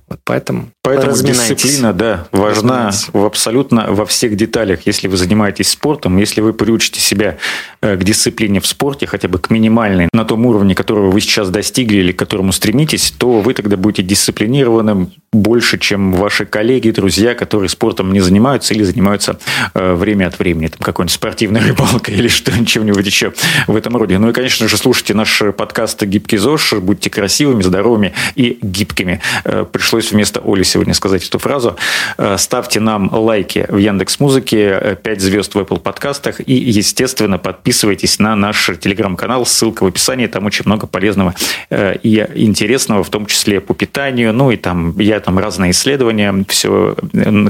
Вот 0.09 0.21
поэтому 0.25 0.71
Поэтому 0.87 1.17
дисциплина, 1.17 1.93
да, 1.93 2.29
важна 2.31 2.93
в 3.13 3.25
абсолютно 3.25 3.87
во 3.91 4.07
всех 4.07 4.37
деталях. 4.37 4.87
Если 4.87 5.09
вы 5.09 5.17
занимаетесь 5.17 5.69
спортом, 5.71 6.17
если 6.17 6.41
вы 6.41 6.53
приучите 6.53 7.01
себя 7.01 7.39
э, 7.81 7.97
к 7.97 8.05
дисциплине 8.05 8.61
в 8.61 8.69
спорте, 8.69 9.09
хотя 9.09 9.27
бы 9.27 9.41
к 9.41 9.51
минимальной, 9.51 10.09
на 10.13 10.25
том 10.25 10.47
уровне, 10.47 10.77
которого 10.77 11.11
вы 11.11 11.21
сейчас 11.21 11.51
достигли 11.51 11.97
или 11.97 12.13
к 12.13 12.19
которому 12.21 12.53
стремитесь, 12.53 13.13
то 13.19 13.41
вы 13.41 13.53
тогда 13.53 13.77
будете 13.77 14.05
дисциплинированным 14.05 15.13
больше, 15.33 15.77
чем 15.77 16.13
ваши 16.13 16.47
коллеги, 16.47 16.91
друзья, 16.91 17.35
которые 17.35 17.69
спортом 17.69 18.13
не 18.13 18.21
занимаются 18.21 18.73
или 18.73 18.85
занимаются 18.85 19.41
э, 19.75 19.95
время 19.95 20.29
от 20.29 20.39
времени, 20.39 20.69
там 20.69 20.79
какой-нибудь 20.83 21.15
спортивной 21.15 21.61
рыбалкой 21.67 22.15
или 22.15 22.29
что 22.29 22.53
чем-нибудь 22.65 23.05
еще 23.05 23.33
в 23.67 23.75
этом 23.75 23.97
роде. 23.97 24.19
Ну 24.19 24.31
и, 24.31 24.33
конечно 24.33 24.69
же, 24.69 24.77
слушайте 24.77 25.15
наш 25.15 25.43
подкаст 25.57 26.05
«Гибкий 26.05 26.37
ЗОЖ», 26.37 26.75
будьте 26.75 27.11
красивыми, 27.11 27.63
здоровыми 27.63 28.13
и 28.37 28.57
гибкими. 28.63 29.21
Э, 29.45 29.65
пришлось 29.97 30.13
вместо 30.13 30.41
Оли 30.45 30.63
сегодня 30.63 30.95
сказать 30.95 31.27
эту 31.27 31.39
фразу. 31.39 31.77
Э, 32.19 32.37
ставьте 32.39 32.81
нам 32.81 33.11
лайки 33.13 33.67
в 33.69 33.79
Яндекс 33.79 34.21
Музыке, 34.21 34.99
5 35.03 35.21
звезд 35.21 35.55
в 35.55 35.59
Apple 35.59 35.81
подкастах 35.81 36.41
и, 36.47 36.55
естественно, 36.55 37.39
подписывайтесь 37.39 38.19
на 38.19 38.37
наш 38.37 38.71
телеграм-канал. 38.81 39.47
Ссылка 39.47 39.85
в 39.85 39.87
описании. 39.87 40.27
Там 40.27 40.45
очень 40.45 40.65
много 40.67 40.87
полезного 40.87 41.35
э, 41.71 41.97
и 42.03 42.27
интересного, 42.35 43.03
в 43.03 43.09
том 43.09 43.27
числе 43.27 43.61
по 43.61 43.75
питанию. 43.75 44.35
Ну 44.35 44.51
и 44.51 44.57
там 44.57 44.99
я 44.99 45.21
там 45.21 45.39
разные 45.39 45.71
исследования. 45.71 46.45
Все, 46.49 46.95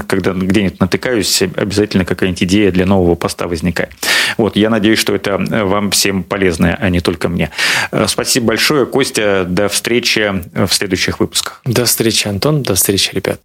когда 0.07 0.31
где-нибудь 0.31 0.79
натыкаюсь, 0.79 1.41
обязательно 1.41 2.05
какая-нибудь 2.05 2.43
идея 2.43 2.71
для 2.71 2.85
нового 2.85 3.15
поста 3.15 3.47
возникает. 3.47 3.91
Вот, 4.37 4.55
я 4.55 4.69
надеюсь, 4.69 4.99
что 4.99 5.13
это 5.13 5.37
вам 5.37 5.91
всем 5.91 6.23
полезно, 6.23 6.77
а 6.79 6.89
не 6.89 7.01
только 7.01 7.27
мне. 7.27 7.49
Э, 7.91 8.05
спасибо 8.07 8.47
большое, 8.47 8.85
Костя. 8.85 9.45
До 9.45 9.67
встречи 9.67 10.43
в 10.53 10.73
следующих 10.73 11.19
выпусках. 11.19 11.61
До 11.65 11.85
встречи, 11.85 12.27
Антон. 12.37 12.61
До 12.61 12.75
встречи, 12.75 13.15
ребят. 13.15 13.41